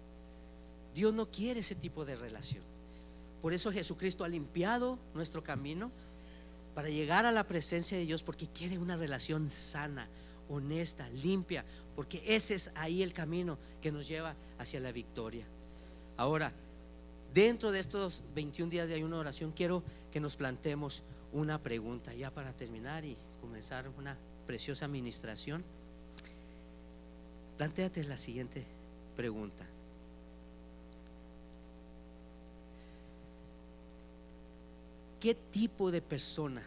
Dios 0.94 1.14
no 1.14 1.30
quiere 1.30 1.62
ese 1.62 1.76
tipo 1.76 2.06
de 2.06 2.16
relación. 2.16 2.64
Por 3.42 3.54
eso 3.54 3.72
Jesucristo 3.72 4.24
ha 4.24 4.28
limpiado 4.28 5.00
nuestro 5.14 5.44
camino 5.44 5.92
para 6.76 6.90
llegar 6.90 7.26
a 7.26 7.32
la 7.32 7.46
presencia 7.46 7.98
de 7.98 8.06
Dios 8.06 8.24
porque 8.24 8.48
quiere 8.48 8.78
una 8.78 8.98
relación 8.98 9.50
sana, 9.50 10.08
honesta, 10.50 11.10
limpia, 11.10 11.64
porque 12.00 12.24
ese 12.26 12.54
es 12.54 12.72
ahí 12.76 13.04
el 13.04 13.12
camino 13.12 13.58
que 13.82 13.92
nos 13.92 14.08
lleva 14.08 14.34
hacia 14.58 14.80
la 14.80 14.94
victoria. 14.94 15.46
Ahora, 16.16 16.54
Dentro 17.34 17.72
de 17.72 17.80
estos 17.80 18.24
21 18.34 18.72
días 18.72 18.88
de 18.88 18.96
ayuno 18.96 19.18
de 19.18 19.22
oración, 19.22 19.52
quiero 19.56 19.84
que 20.12 20.20
nos 20.20 20.36
plantemos 20.36 21.04
una 21.32 21.62
pregunta 21.62 22.14
ya 22.14 22.32
para 22.32 22.54
terminar 22.54 23.06
y 23.06 23.16
comenzar 23.40 23.88
una 24.00 24.18
preciosa 24.48 24.86
administración. 24.86 25.64
Plantéate 27.58 28.04
la 28.04 28.18
siguiente 28.18 28.64
pregunta. 29.16 29.64
¿Qué 35.20 35.36
tipo 35.36 35.92
de 35.92 36.02
persona 36.02 36.64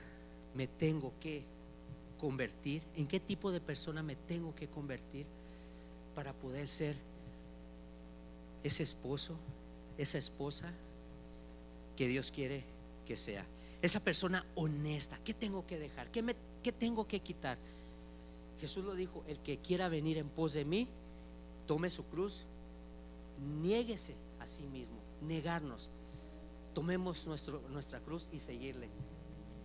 me 0.55 0.69
tengo 0.69 1.13
que 1.19 1.43
convertir? 2.23 2.85
¿En 2.95 3.09
qué 3.09 3.19
tipo 3.19 3.51
de 3.51 3.61
persona 3.61 4.01
me 4.01 4.15
tengo 4.15 4.55
que 4.55 4.69
convertir 4.69 5.27
para 6.15 6.33
poder 6.33 6.69
ser 6.69 6.95
ese 8.63 8.85
esposo, 8.85 9.35
esa 9.99 10.19
esposa 10.19 10.73
que 11.97 12.07
Dios 12.07 12.31
quiere 12.31 12.63
que 13.05 13.17
sea. 13.17 13.45
Esa 13.83 13.99
persona 13.99 14.47
honesta. 14.55 15.19
¿Qué 15.25 15.35
tengo 15.35 15.67
que 15.67 15.81
dejar? 15.81 16.13
¿Qué, 16.13 16.23
me, 16.23 16.37
tengo 16.79 17.09
que 17.09 17.19
quitar? 17.19 17.59
Jesús 18.61 18.85
lo 18.85 18.95
dijo, 18.95 19.25
el 19.27 19.41
que 19.41 19.59
quiera 19.59 19.89
venir 19.89 20.17
en 20.17 20.29
pos 20.29 20.53
de 20.53 20.65
mí, 20.65 20.87
tome 21.67 21.91
su 21.91 22.05
cruz, 22.05 22.45
niéguese 23.61 24.15
a 24.39 24.47
sí 24.47 24.63
mismo, 24.69 24.95
negarnos. 25.23 25.91
Tomemos 26.73 27.27
nuestro, 27.27 27.61
nuestra 27.71 27.99
cruz 27.99 28.29
y 28.31 28.39
seguirle. 28.39 28.89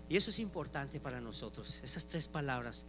Y 0.10 0.16
eso 0.16 0.30
es 0.30 0.40
importante 0.40 1.00
para 1.00 1.20
nosotros, 1.20 1.82
esas 1.84 2.08
tres 2.08 2.28
palabras, 2.28 2.86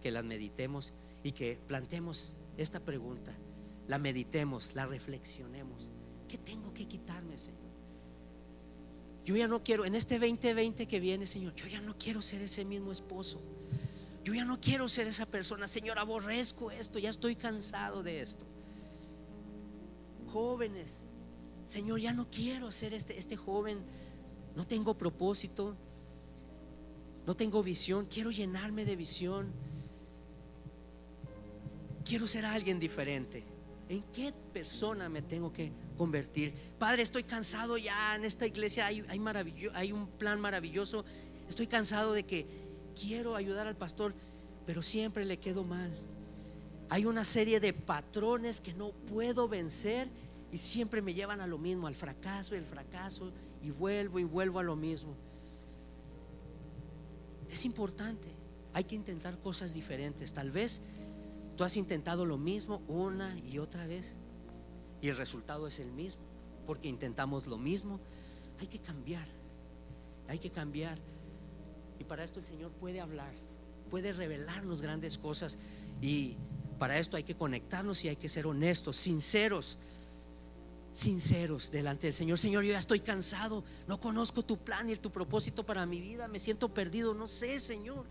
que 0.00 0.10
las 0.10 0.24
meditemos 0.24 0.92
y 1.22 1.32
que 1.32 1.58
plantemos 1.66 2.36
esta 2.56 2.80
pregunta, 2.80 3.32
la 3.88 3.98
meditemos, 3.98 4.74
la 4.74 4.86
reflexionemos. 4.86 5.90
¿Qué 6.28 6.38
tengo 6.38 6.72
que 6.72 6.86
quitarme, 6.86 7.36
Señor? 7.38 7.62
Yo 9.24 9.36
ya 9.36 9.46
no 9.46 9.62
quiero, 9.62 9.84
en 9.84 9.94
este 9.94 10.18
2020 10.18 10.86
que 10.86 11.00
viene, 11.00 11.26
Señor, 11.26 11.54
yo 11.54 11.66
ya 11.66 11.80
no 11.80 11.96
quiero 11.96 12.20
ser 12.22 12.42
ese 12.42 12.64
mismo 12.64 12.90
esposo. 12.90 13.40
Yo 14.24 14.34
ya 14.34 14.44
no 14.44 14.60
quiero 14.60 14.88
ser 14.88 15.06
esa 15.06 15.26
persona. 15.26 15.68
Señor, 15.68 15.98
aborrezco 15.98 16.70
esto, 16.70 16.98
ya 16.98 17.10
estoy 17.10 17.36
cansado 17.36 18.02
de 18.02 18.20
esto. 18.20 18.44
Jóvenes, 20.28 21.04
Señor, 21.66 22.00
ya 22.00 22.12
no 22.12 22.28
quiero 22.30 22.72
ser 22.72 22.94
este, 22.94 23.18
este 23.18 23.36
joven. 23.36 23.78
No 24.56 24.66
tengo 24.66 24.96
propósito. 24.96 25.76
No 27.26 27.34
tengo 27.34 27.62
visión. 27.62 28.06
Quiero 28.06 28.30
llenarme 28.30 28.84
de 28.84 28.96
visión. 28.96 29.52
Quiero 32.04 32.26
ser 32.26 32.44
alguien 32.44 32.80
diferente. 32.80 33.44
¿En 33.88 34.02
qué 34.12 34.32
persona 34.52 35.08
me 35.08 35.22
tengo 35.22 35.52
que 35.52 35.70
convertir? 35.96 36.54
Padre, 36.78 37.02
estoy 37.02 37.24
cansado 37.24 37.76
ya 37.76 38.14
en 38.16 38.24
esta 38.24 38.46
iglesia, 38.46 38.86
hay, 38.86 39.92
un 39.92 40.06
plan 40.18 40.40
maravilloso. 40.40 41.04
Estoy 41.48 41.66
cansado 41.66 42.12
de 42.12 42.24
que 42.24 42.46
quiero 42.98 43.36
ayudar 43.36 43.66
al 43.66 43.76
pastor, 43.76 44.14
pero 44.66 44.82
siempre 44.82 45.24
le 45.24 45.38
quedo 45.38 45.64
mal. 45.64 45.90
Hay 46.88 47.04
una 47.04 47.24
serie 47.24 47.60
de 47.60 47.72
patrones 47.72 48.60
que 48.60 48.74
no 48.74 48.92
puedo 48.92 49.48
vencer 49.48 50.08
y 50.50 50.58
siempre 50.58 51.02
me 51.02 51.14
llevan 51.14 51.40
a 51.40 51.46
lo 51.46 51.58
mismo, 51.58 51.86
al 51.86 51.94
fracaso 51.94 52.54
y 52.54 52.58
el 52.58 52.66
fracaso, 52.66 53.32
y 53.62 53.70
vuelvo 53.70 54.18
y 54.18 54.24
vuelvo 54.24 54.58
a 54.58 54.62
lo 54.62 54.76
mismo. 54.76 55.16
Es 57.52 57.64
importante, 57.64 58.28
hay 58.72 58.82
que 58.82 58.96
intentar 58.96 59.38
cosas 59.38 59.74
diferentes. 59.74 60.32
Tal 60.32 60.50
vez 60.50 60.80
Tú 61.56 61.64
has 61.64 61.76
intentado 61.76 62.24
lo 62.24 62.38
mismo 62.38 62.82
una 62.88 63.36
y 63.40 63.58
otra 63.58 63.86
vez 63.86 64.16
y 65.00 65.08
el 65.08 65.16
resultado 65.16 65.66
es 65.66 65.80
el 65.80 65.92
mismo, 65.92 66.22
porque 66.66 66.88
intentamos 66.88 67.46
lo 67.46 67.58
mismo. 67.58 68.00
Hay 68.60 68.68
que 68.68 68.78
cambiar, 68.78 69.26
hay 70.28 70.38
que 70.38 70.50
cambiar. 70.50 70.98
Y 71.98 72.04
para 72.04 72.24
esto 72.24 72.40
el 72.40 72.46
Señor 72.46 72.70
puede 72.72 73.00
hablar, 73.00 73.32
puede 73.90 74.12
revelarnos 74.12 74.80
grandes 74.80 75.18
cosas 75.18 75.58
y 76.00 76.36
para 76.78 76.98
esto 76.98 77.16
hay 77.16 77.24
que 77.24 77.36
conectarnos 77.36 78.04
y 78.04 78.08
hay 78.08 78.16
que 78.16 78.28
ser 78.28 78.46
honestos, 78.46 78.96
sinceros, 78.96 79.78
sinceros 80.92 81.70
delante 81.70 82.06
del 82.06 82.14
Señor. 82.14 82.38
Señor, 82.38 82.64
yo 82.64 82.72
ya 82.72 82.78
estoy 82.78 83.00
cansado, 83.00 83.64
no 83.86 83.98
conozco 83.98 84.44
tu 84.44 84.58
plan 84.58 84.88
y 84.88 84.96
tu 84.96 85.10
propósito 85.10 85.64
para 85.64 85.86
mi 85.86 86.00
vida, 86.00 86.28
me 86.28 86.38
siento 86.38 86.72
perdido, 86.72 87.14
no 87.14 87.26
sé, 87.26 87.58
Señor. 87.58 88.06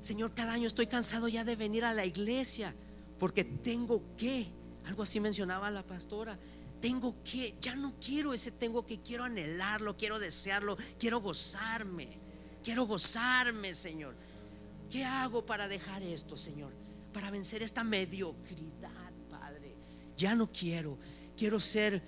Señor, 0.00 0.34
cada 0.34 0.52
año 0.52 0.66
estoy 0.66 0.86
cansado 0.86 1.28
ya 1.28 1.44
de 1.44 1.56
venir 1.56 1.84
a 1.84 1.94
la 1.94 2.04
iglesia 2.04 2.74
porque 3.18 3.44
tengo 3.44 4.02
que, 4.16 4.46
algo 4.84 5.02
así 5.02 5.20
mencionaba 5.20 5.70
la 5.70 5.86
pastora, 5.86 6.38
tengo 6.80 7.22
que, 7.22 7.56
ya 7.60 7.76
no 7.76 7.94
quiero 8.04 8.32
ese 8.32 8.50
tengo 8.50 8.84
que, 8.84 9.00
quiero 9.00 9.22
anhelarlo, 9.22 9.96
quiero 9.96 10.18
desearlo, 10.18 10.76
quiero 10.98 11.20
gozarme, 11.20 12.18
quiero 12.64 12.86
gozarme, 12.86 13.74
Señor. 13.74 14.16
¿Qué 14.90 15.04
hago 15.04 15.46
para 15.46 15.68
dejar 15.68 16.02
esto, 16.02 16.36
Señor? 16.36 16.72
Para 17.12 17.30
vencer 17.30 17.62
esta 17.62 17.84
mediocridad, 17.84 19.12
Padre. 19.30 19.76
Ya 20.16 20.34
no 20.34 20.50
quiero. 20.50 20.98
Quiero 21.36 21.58
ser 21.60 22.02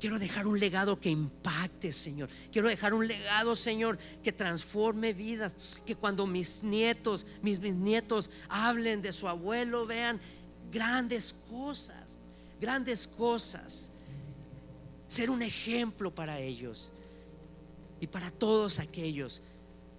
Quiero 0.00 0.18
dejar 0.18 0.46
un 0.46 0.58
legado 0.58 0.98
que 0.98 1.10
impacte, 1.10 1.92
Señor. 1.92 2.30
Quiero 2.50 2.70
dejar 2.70 2.94
un 2.94 3.06
legado, 3.06 3.54
Señor, 3.54 3.98
que 4.24 4.32
transforme 4.32 5.12
vidas. 5.12 5.54
Que 5.84 5.94
cuando 5.94 6.26
mis 6.26 6.64
nietos, 6.64 7.26
mis 7.42 7.60
bisnietos 7.60 8.30
hablen 8.48 9.02
de 9.02 9.12
su 9.12 9.28
abuelo, 9.28 9.84
vean 9.84 10.18
grandes 10.72 11.34
cosas, 11.50 12.16
grandes 12.58 13.06
cosas. 13.06 13.90
Ser 15.06 15.28
un 15.28 15.42
ejemplo 15.42 16.14
para 16.14 16.40
ellos 16.40 16.92
y 18.00 18.06
para 18.06 18.30
todos 18.30 18.78
aquellos 18.78 19.42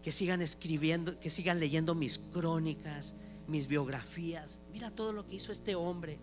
que 0.01 0.11
sigan 0.11 0.41
escribiendo, 0.41 1.19
que 1.19 1.29
sigan 1.29 1.59
leyendo 1.59 1.93
mis 1.93 2.17
crónicas, 2.17 3.13
mis 3.47 3.67
biografías. 3.67 4.59
Mira 4.73 4.89
todo 4.89 5.13
lo 5.13 5.27
que 5.27 5.35
hizo 5.35 5.51
este 5.51 5.75
hombre. 5.75 6.17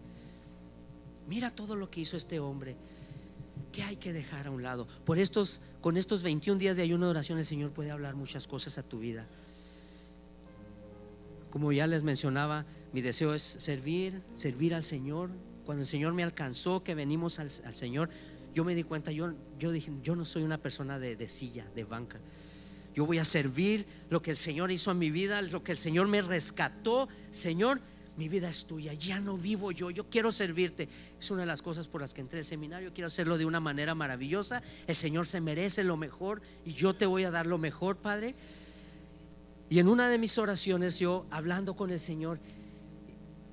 Mira 1.29 1.51
todo 1.51 1.77
lo 1.77 1.91
que 1.91 2.01
hizo 2.01 2.17
este 2.17 2.41
hombre. 2.41 2.75
¿Qué 3.71 3.83
hay 3.83 3.97
que 3.97 4.15
dejar 4.15 4.47
a 4.47 4.51
un 4.51 4.63
lado? 4.63 4.89
Por 5.05 5.19
estos, 5.19 5.61
con 5.83 5.99
estos 5.99 6.23
21 6.23 6.59
días 6.59 6.79
de 6.79 6.83
ayuno 6.83 7.05
de 7.05 7.11
oración, 7.11 7.39
el 7.39 7.45
Señor 7.45 7.71
puede 7.71 7.91
hablar 7.91 8.17
muchas 8.17 8.49
cosas 8.49 8.79
a 8.79 8.83
tu 8.83 8.99
vida. 8.99 9.29
Como 11.51 11.71
ya 11.71 11.87
les 11.87 12.03
mencionaba, 12.03 12.65
mi 12.93 13.03
deseo 13.03 13.35
es 13.35 13.43
servir, 13.43 14.23
servir 14.35 14.75
al 14.75 14.83
Señor. 14.83 15.31
Cuando 15.67 15.83
el 15.83 15.87
Señor 15.87 16.15
me 16.15 16.23
alcanzó, 16.25 16.83
que 16.83 16.95
venimos 16.95 17.39
al, 17.39 17.51
Señor, 17.51 18.09
yo 18.55 18.65
me 18.65 18.75
di 18.75 18.83
cuenta, 18.83 19.13
yo, 19.13 19.35
yo 19.59 19.71
dije, 19.71 19.93
yo 20.03 20.17
no 20.17 20.25
soy 20.25 20.45
una 20.45 20.57
persona 20.57 20.99
de, 20.99 21.15
de 21.15 21.27
silla, 21.27 21.67
de 21.75 21.85
banca. 21.85 22.19
Yo 22.95 23.05
voy 23.05 23.19
a 23.19 23.25
servir 23.25 23.87
lo 24.09 24.23
que 24.23 24.31
el 24.31 24.37
Señor 24.39 24.73
hizo 24.73 24.91
en 24.91 24.99
mi 24.99 25.11
vida, 25.11 25.43
lo 25.43 25.63
que 25.63 25.73
el 25.73 25.79
Señor 25.79 26.09
me 26.09 26.23
rescató. 26.23 27.09
Señor, 27.31 27.81
mi 28.19 28.29
vida 28.29 28.49
es 28.49 28.67
tuya, 28.67 28.93
ya 28.95 29.21
no 29.21 29.39
vivo 29.39 29.71
yo, 29.71 29.91
yo 29.91 30.11
quiero 30.11 30.33
servirte. 30.33 30.89
Es 31.21 31.31
una 31.31 31.43
de 31.43 31.47
las 31.47 31.63
cosas 31.63 31.87
por 31.87 32.01
las 32.01 32.13
que 32.13 32.21
entré 32.21 32.41
al 32.41 32.45
seminario, 32.45 32.93
quiero 32.93 33.07
hacerlo 33.07 33.39
de 33.39 33.45
una 33.45 33.61
manera 33.61 33.95
maravillosa. 33.95 34.61
El 34.89 34.97
Señor 34.97 35.29
se 35.29 35.41
merece 35.41 35.85
lo 35.85 35.97
mejor 35.97 36.43
y 36.65 36.73
yo 36.73 36.95
te 36.95 37.07
voy 37.07 37.23
a 37.23 37.31
dar 37.31 37.47
lo 37.47 37.59
mejor, 37.59 37.97
Padre. 37.97 38.35
Y 39.71 39.79
en 39.79 39.87
una 39.87 40.11
de 40.11 40.19
mis 40.19 40.37
oraciones 40.37 40.99
yo 40.99 41.27
hablando 41.31 41.77
con 41.77 41.91
el 41.91 42.01
Señor 42.01 42.41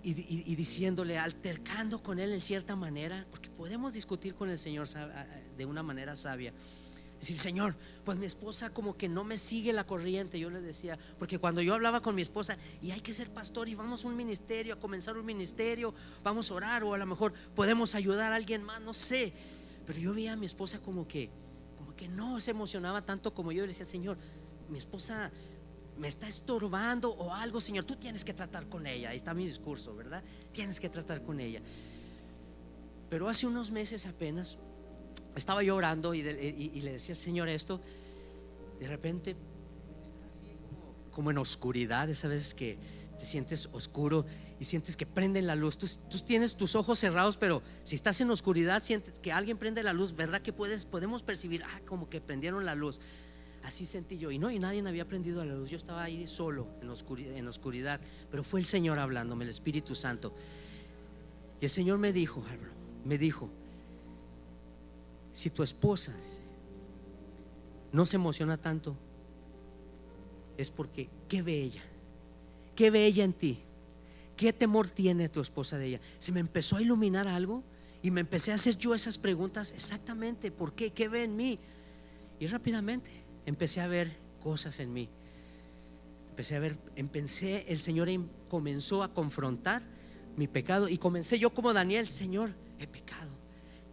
y, 0.01 0.55
diciéndole, 0.55 1.17
altercando 1.17 2.01
con 2.01 2.19
Él 2.19 2.31
en 2.31 2.41
cierta 2.41 2.75
manera, 2.75 3.25
porque 3.31 3.49
podemos 3.49 3.93
discutir 3.93 4.33
con 4.33 4.49
el 4.49 4.57
Señor 4.57 4.87
de 5.57 5.65
una 5.65 5.83
manera 5.83 6.15
sabia. 6.15 6.53
Señor, 7.25 7.75
pues 8.03 8.17
mi 8.17 8.25
esposa 8.25 8.69
como 8.69 8.95
que 8.97 9.09
no 9.09 9.23
me 9.23 9.37
sigue 9.37 9.73
la 9.73 9.85
corriente. 9.85 10.39
Yo 10.39 10.49
le 10.49 10.61
decía, 10.61 10.97
porque 11.17 11.39
cuando 11.39 11.61
yo 11.61 11.73
hablaba 11.73 12.01
con 12.01 12.15
mi 12.15 12.21
esposa, 12.21 12.57
y 12.81 12.91
hay 12.91 13.01
que 13.01 13.13
ser 13.13 13.29
pastor, 13.29 13.67
y 13.67 13.75
vamos 13.75 14.05
a 14.05 14.07
un 14.07 14.15
ministerio, 14.15 14.75
a 14.75 14.79
comenzar 14.79 15.17
un 15.17 15.25
ministerio, 15.25 15.93
vamos 16.23 16.51
a 16.51 16.53
orar, 16.53 16.83
o 16.83 16.93
a 16.93 16.97
lo 16.97 17.05
mejor 17.05 17.33
podemos 17.55 17.95
ayudar 17.95 18.31
a 18.31 18.35
alguien 18.35 18.63
más, 18.63 18.81
no 18.81 18.93
sé. 18.93 19.33
Pero 19.85 19.99
yo 19.99 20.13
veía 20.13 20.33
a 20.33 20.35
mi 20.35 20.45
esposa 20.45 20.79
como 20.79 21.07
que, 21.07 21.29
como 21.77 21.95
que 21.95 22.07
no 22.07 22.39
se 22.39 22.51
emocionaba 22.51 23.05
tanto 23.05 23.33
como 23.33 23.51
yo. 23.51 23.61
Le 23.61 23.69
decía, 23.69 23.85
Señor, 23.85 24.17
mi 24.69 24.77
esposa 24.77 25.31
me 25.97 26.07
está 26.07 26.27
estorbando 26.27 27.11
o 27.11 27.33
algo, 27.33 27.61
Señor, 27.61 27.85
tú 27.85 27.95
tienes 27.95 28.25
que 28.25 28.33
tratar 28.33 28.67
con 28.67 28.85
ella. 28.87 29.09
Ahí 29.09 29.17
está 29.17 29.33
mi 29.33 29.47
discurso, 29.47 29.95
¿verdad? 29.95 30.23
Tienes 30.51 30.79
que 30.79 30.89
tratar 30.89 31.23
con 31.23 31.39
ella. 31.39 31.61
Pero 33.09 33.29
hace 33.29 33.47
unos 33.47 33.71
meses 33.71 34.05
apenas 34.05 34.59
estaba 35.35 35.63
yo 35.63 35.75
orando 35.75 36.13
y, 36.13 36.23
le 36.23 36.91
decía 36.91 37.15
Señor 37.15 37.49
esto, 37.49 37.81
de 38.79 38.87
repente, 38.87 39.35
como, 41.11 41.31
en 41.31 41.37
oscuridad, 41.37 42.09
esas 42.09 42.29
veces 42.29 42.53
que 42.53 42.77
te 43.17 43.25
sientes 43.25 43.69
oscuro 43.71 44.25
y 44.59 44.65
sientes 44.65 44.97
que 44.97 45.05
prenden 45.05 45.47
la 45.47 45.55
luz. 45.55 45.77
Tú, 45.77 45.87
tienes 46.25 46.55
tus 46.55 46.75
ojos 46.75 46.99
cerrados, 46.99 47.37
pero 47.37 47.61
si 47.83 47.95
estás 47.95 48.19
en 48.21 48.29
oscuridad, 48.29 48.81
sientes 48.83 49.19
que 49.19 49.31
alguien 49.31 49.57
prende 49.57 49.83
la 49.83 49.93
luz, 49.93 50.15
¿verdad? 50.15 50.41
Que 50.41 50.53
puedes, 50.53 50.85
podemos 50.85 51.23
percibir, 51.23 51.63
ah, 51.63 51.81
como 51.85 52.09
que 52.09 52.21
prendieron 52.21 52.65
la 52.65 52.75
luz. 52.75 52.99
Así 53.63 53.85
sentí 53.85 54.17
yo. 54.17 54.31
Y 54.31 54.37
no, 54.37 54.51
y 54.51 54.59
nadie 54.59 54.87
había 54.87 55.07
prendido 55.07 55.43
la 55.43 55.55
luz. 55.55 55.69
Yo 55.69 55.77
estaba 55.77 56.03
ahí 56.03 56.27
solo, 56.27 56.67
en 56.81 56.89
oscuridad, 56.89 57.35
en 57.35 57.47
oscuridad. 57.47 57.99
Pero 58.29 58.43
fue 58.43 58.59
el 58.59 58.65
Señor 58.65 58.99
hablándome, 58.99 59.43
el 59.43 59.49
Espíritu 59.49 59.95
Santo. 59.95 60.35
Y 61.59 61.65
el 61.65 61.71
Señor 61.71 61.97
me 61.97 62.13
dijo, 62.13 62.43
me 63.03 63.17
dijo, 63.17 63.49
si 65.35 65.49
tu 65.49 65.63
esposa 65.63 66.13
no 67.91 68.05
se 68.05 68.15
emociona 68.15 68.55
tanto, 68.55 68.95
es 70.55 70.71
porque 70.71 71.09
¿qué 71.27 71.41
ve 71.41 71.61
ella? 71.61 71.83
¿Qué 72.73 72.89
ve 72.89 73.05
ella 73.05 73.25
en 73.25 73.33
ti? 73.33 73.59
¿Qué 74.37 74.53
temor 74.53 74.87
tiene 74.87 75.27
tu 75.27 75.41
esposa 75.41 75.77
de 75.77 75.87
ella? 75.87 76.01
Se 76.19 76.31
me 76.31 76.39
empezó 76.39 76.77
a 76.77 76.81
iluminar 76.81 77.27
algo 77.27 77.63
y 78.01 78.11
me 78.11 78.21
empecé 78.21 78.53
a 78.53 78.55
hacer 78.55 78.77
yo 78.77 78.95
esas 78.95 79.17
preguntas 79.17 79.73
exactamente, 79.73 80.51
¿por 80.51 80.71
qué? 80.71 80.93
¿Qué 80.93 81.09
ve 81.09 81.25
en 81.25 81.35
mí? 81.35 81.59
Y 82.39 82.47
rápidamente 82.47 83.09
empecé 83.45 83.81
a 83.81 83.87
ver 83.87 84.09
cosas 84.41 84.79
en 84.79 84.93
mí. 84.93 85.09
Empecé 86.29 86.55
a 86.55 86.59
ver, 86.59 86.77
empecé, 86.95 87.65
el 87.67 87.81
Señor 87.81 88.07
em, 88.07 88.25
comenzó 88.47 89.03
a 89.03 89.13
confrontar 89.13 89.83
mi 90.37 90.47
pecado 90.47 90.87
y 90.87 90.97
comencé 90.97 91.37
yo 91.39 91.53
como 91.53 91.73
Daniel, 91.73 92.07
Señor, 92.07 92.53
he 92.79 92.87
pecado 92.87 93.04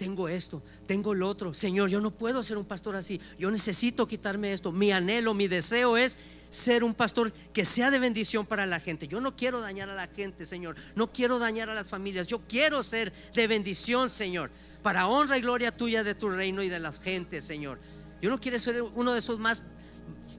tengo 0.02 0.28
esto, 0.28 0.60
tengo 0.84 1.14
lo 1.14 1.28
otro. 1.28 1.54
Señor, 1.54 1.88
yo 1.88 2.00
no 2.00 2.10
puedo 2.10 2.42
ser 2.42 2.58
un 2.58 2.64
pastor 2.64 2.96
así. 2.96 3.20
Yo 3.38 3.52
necesito 3.52 4.08
quitarme 4.08 4.52
esto. 4.52 4.72
Mi 4.72 4.90
anhelo, 4.90 5.32
mi 5.32 5.46
deseo 5.46 5.96
es 5.96 6.18
ser 6.50 6.82
un 6.82 6.92
pastor 6.92 7.32
que 7.52 7.64
sea 7.64 7.88
de 7.92 8.00
bendición 8.00 8.44
para 8.44 8.66
la 8.66 8.80
gente. 8.80 9.06
Yo 9.06 9.20
no 9.20 9.36
quiero 9.36 9.60
dañar 9.60 9.88
a 9.90 9.94
la 9.94 10.08
gente, 10.08 10.44
Señor. 10.44 10.74
No 10.96 11.12
quiero 11.12 11.38
dañar 11.38 11.70
a 11.70 11.74
las 11.74 11.88
familias. 11.88 12.26
Yo 12.26 12.40
quiero 12.48 12.82
ser 12.82 13.12
de 13.32 13.46
bendición, 13.46 14.10
Señor. 14.10 14.50
Para 14.82 15.06
honra 15.06 15.38
y 15.38 15.40
gloria 15.40 15.70
tuya 15.70 16.02
de 16.02 16.16
tu 16.16 16.30
reino 16.30 16.64
y 16.64 16.68
de 16.68 16.80
la 16.80 16.90
gente, 16.90 17.40
Señor. 17.40 17.78
Yo 18.20 18.28
no 18.28 18.40
quiero 18.40 18.58
ser 18.58 18.82
uno 18.82 19.12
de 19.12 19.20
esos 19.20 19.38
más 19.38 19.62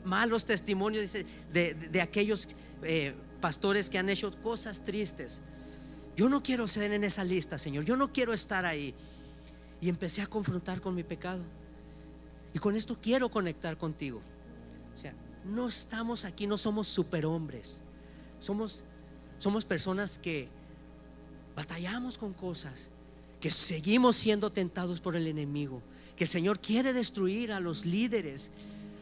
malos 0.04 0.44
testimonios 0.44 1.16
de, 1.54 2.02
aquellos 2.02 2.50
eh, 2.82 3.14
pastores 3.40 3.90
que 3.90 3.98
han 3.98 4.10
hecho 4.10 4.30
cosas 4.42 4.84
tristes. 4.84 5.42
Yo 6.18 6.28
no 6.28 6.44
quiero 6.44 6.68
ser 6.68 6.92
en 6.92 7.06
esa 7.06 7.24
lista, 7.24 7.58
Señor. 7.58 7.86
Yo 7.86 7.96
no 7.96 8.12
quiero 8.12 8.34
estar 8.34 8.66
ahí 8.66 8.94
y 9.84 9.90
empecé 9.90 10.22
a 10.22 10.28
confrontar 10.28 10.80
con 10.80 10.96
mi 10.96 11.04
pecado. 11.04 11.44
Y 12.54 12.60
con 12.60 12.74
esto 12.74 12.98
quiero 13.02 13.28
conectar 13.28 13.78
contigo. 13.78 14.22
O 14.96 14.98
sea, 14.98 15.14
no 15.44 15.68
estamos 15.68 16.24
aquí, 16.24 16.48
no 16.48 16.58
somos 16.58 16.88
superhombres. 16.88 17.82
Somos, 18.40 18.86
somos 19.38 19.66
personas 19.66 20.18
que 20.18 20.48
batallamos 21.54 22.18
con 22.18 22.32
cosas, 22.32 22.92
que 23.42 23.52
seguimos 23.52 24.16
siendo 24.16 24.54
tentados 24.54 25.02
por 25.02 25.18
el 25.18 25.28
enemigo, 25.28 25.82
que 26.16 26.24
el 26.24 26.30
Señor 26.30 26.62
quiere 26.62 26.94
destruir 26.94 27.52
a 27.52 27.60
los 27.60 27.86
líderes, 27.86 28.52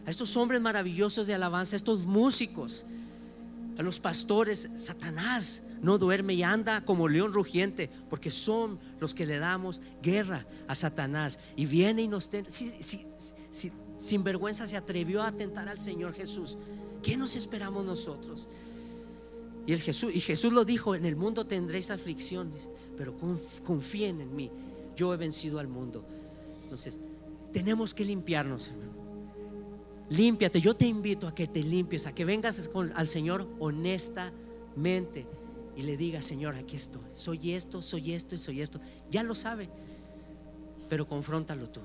a 0.08 0.10
estos 0.10 0.36
hombres 0.36 0.62
maravillosos 0.62 1.28
de 1.28 1.36
alabanza, 1.36 1.76
a 1.76 1.78
estos 1.78 2.08
músicos, 2.08 2.86
a 3.78 3.84
los 3.84 4.00
pastores. 4.00 4.68
Satanás 4.78 5.62
no 5.82 5.98
duerme 5.98 6.34
y 6.34 6.44
anda 6.44 6.82
como 6.86 7.08
león 7.08 7.34
rugiente, 7.34 7.90
porque 8.10 8.30
son 8.32 8.80
los 9.00 9.14
que 9.14 9.26
le 9.26 9.40
damos 9.40 9.82
guerra 10.02 10.46
a 10.68 10.76
Satanás. 10.76 11.40
Y 11.56 11.66
viene 11.66 12.04
y 12.04 12.08
nos... 12.08 12.30
sin 13.98 14.24
vergüenza 14.24 14.68
se 14.68 14.78
atrevió 14.78 15.24
a 15.24 15.28
atentar 15.28 15.68
al 15.68 15.80
Señor 15.80 16.14
Jesús. 16.14 16.58
¿Qué 17.02 17.18
nos 17.18 17.36
esperamos 17.36 17.84
nosotros? 17.84 18.48
Y, 19.66 19.78
Jesús, 19.78 20.54
lo 20.54 20.66
dijo, 20.66 20.96
en 20.96 21.06
el 21.06 21.16
mundo 21.16 21.46
tendréis 21.46 21.92
aflicción, 21.92 22.52
pero 22.98 23.16
confíen 23.64 24.22
en 24.22 24.36
mí, 24.36 24.52
yo 24.96 25.14
he 25.14 25.18
vencido 25.18 25.60
al 25.60 25.68
mundo. 25.68 26.06
Entonces, 26.64 27.00
tenemos 27.54 27.94
que 27.94 28.06
limpiarnos, 28.06 28.70
hermano. 28.70 28.92
Límpiate, 30.10 30.60
yo 30.60 30.76
te 30.76 30.86
invito 30.86 31.28
a 31.28 31.34
que 31.34 31.48
te 31.48 31.64
limpies, 31.64 32.06
a 32.06 32.14
que 32.14 32.26
vengas 32.26 32.70
al 32.96 33.08
Señor 33.08 33.48
honestamente 33.60 35.26
y 35.76 35.84
le 35.84 35.98
diga, 35.98 36.22
Señor, 36.22 36.56
aquí 36.56 36.76
estoy, 36.76 37.02
soy 37.14 37.54
esto, 37.54 37.82
soy 37.82 38.14
esto 38.14 38.36
y 38.36 38.38
soy 38.38 38.62
esto. 38.62 38.80
Ya 39.10 39.24
lo 39.24 39.36
sabe, 39.36 39.70
pero 40.90 41.08
confróntalo 41.08 41.70
tú. 41.70 41.82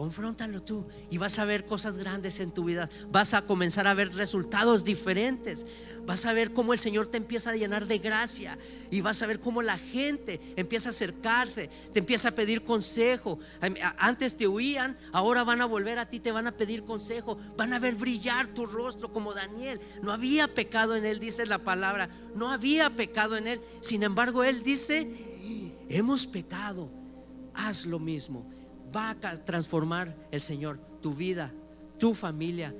Confróntalo 0.00 0.62
tú 0.62 0.86
y 1.10 1.18
vas 1.18 1.38
a 1.38 1.44
ver 1.44 1.66
cosas 1.66 1.98
grandes 1.98 2.40
en 2.40 2.52
tu 2.52 2.64
vida. 2.64 2.88
Vas 3.12 3.34
a 3.34 3.42
comenzar 3.42 3.86
a 3.86 3.92
ver 3.92 4.08
resultados 4.14 4.82
diferentes. 4.82 5.66
Vas 6.06 6.24
a 6.24 6.32
ver 6.32 6.54
cómo 6.54 6.72
el 6.72 6.78
Señor 6.78 7.08
te 7.08 7.18
empieza 7.18 7.50
a 7.50 7.56
llenar 7.56 7.86
de 7.86 7.98
gracia 7.98 8.56
y 8.90 9.02
vas 9.02 9.20
a 9.20 9.26
ver 9.26 9.40
cómo 9.40 9.60
la 9.60 9.76
gente 9.76 10.40
empieza 10.56 10.88
a 10.88 10.92
acercarse, 10.92 11.68
te 11.92 11.98
empieza 11.98 12.30
a 12.30 12.32
pedir 12.32 12.64
consejo. 12.64 13.40
Antes 13.98 14.38
te 14.38 14.48
huían, 14.48 14.96
ahora 15.12 15.44
van 15.44 15.60
a 15.60 15.66
volver 15.66 15.98
a 15.98 16.06
ti, 16.08 16.18
te 16.18 16.32
van 16.32 16.46
a 16.46 16.56
pedir 16.56 16.82
consejo. 16.84 17.36
Van 17.58 17.74
a 17.74 17.78
ver 17.78 17.94
brillar 17.94 18.48
tu 18.48 18.64
rostro 18.64 19.12
como 19.12 19.34
Daniel. 19.34 19.82
No 20.02 20.12
había 20.12 20.48
pecado 20.48 20.96
en 20.96 21.04
él, 21.04 21.20
dice 21.20 21.44
la 21.44 21.58
palabra. 21.58 22.08
No 22.34 22.50
había 22.50 22.88
pecado 22.96 23.36
en 23.36 23.46
él. 23.46 23.60
Sin 23.82 24.02
embargo, 24.02 24.44
él 24.44 24.62
dice, 24.62 25.12
hemos 25.90 26.26
pecado. 26.26 26.90
Haz 27.52 27.84
lo 27.84 27.98
mismo 27.98 28.59
va 28.94 29.10
a 29.10 29.36
transformar 29.44 30.14
el 30.30 30.40
Señor 30.40 30.78
tu 31.00 31.14
vida, 31.14 31.52
tu 31.98 32.14
familia, 32.14 32.74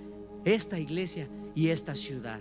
esta 0.45 0.79
iglesia 0.79 1.29
y 1.55 1.69
esta 1.69 1.95
ciudad. 1.95 2.41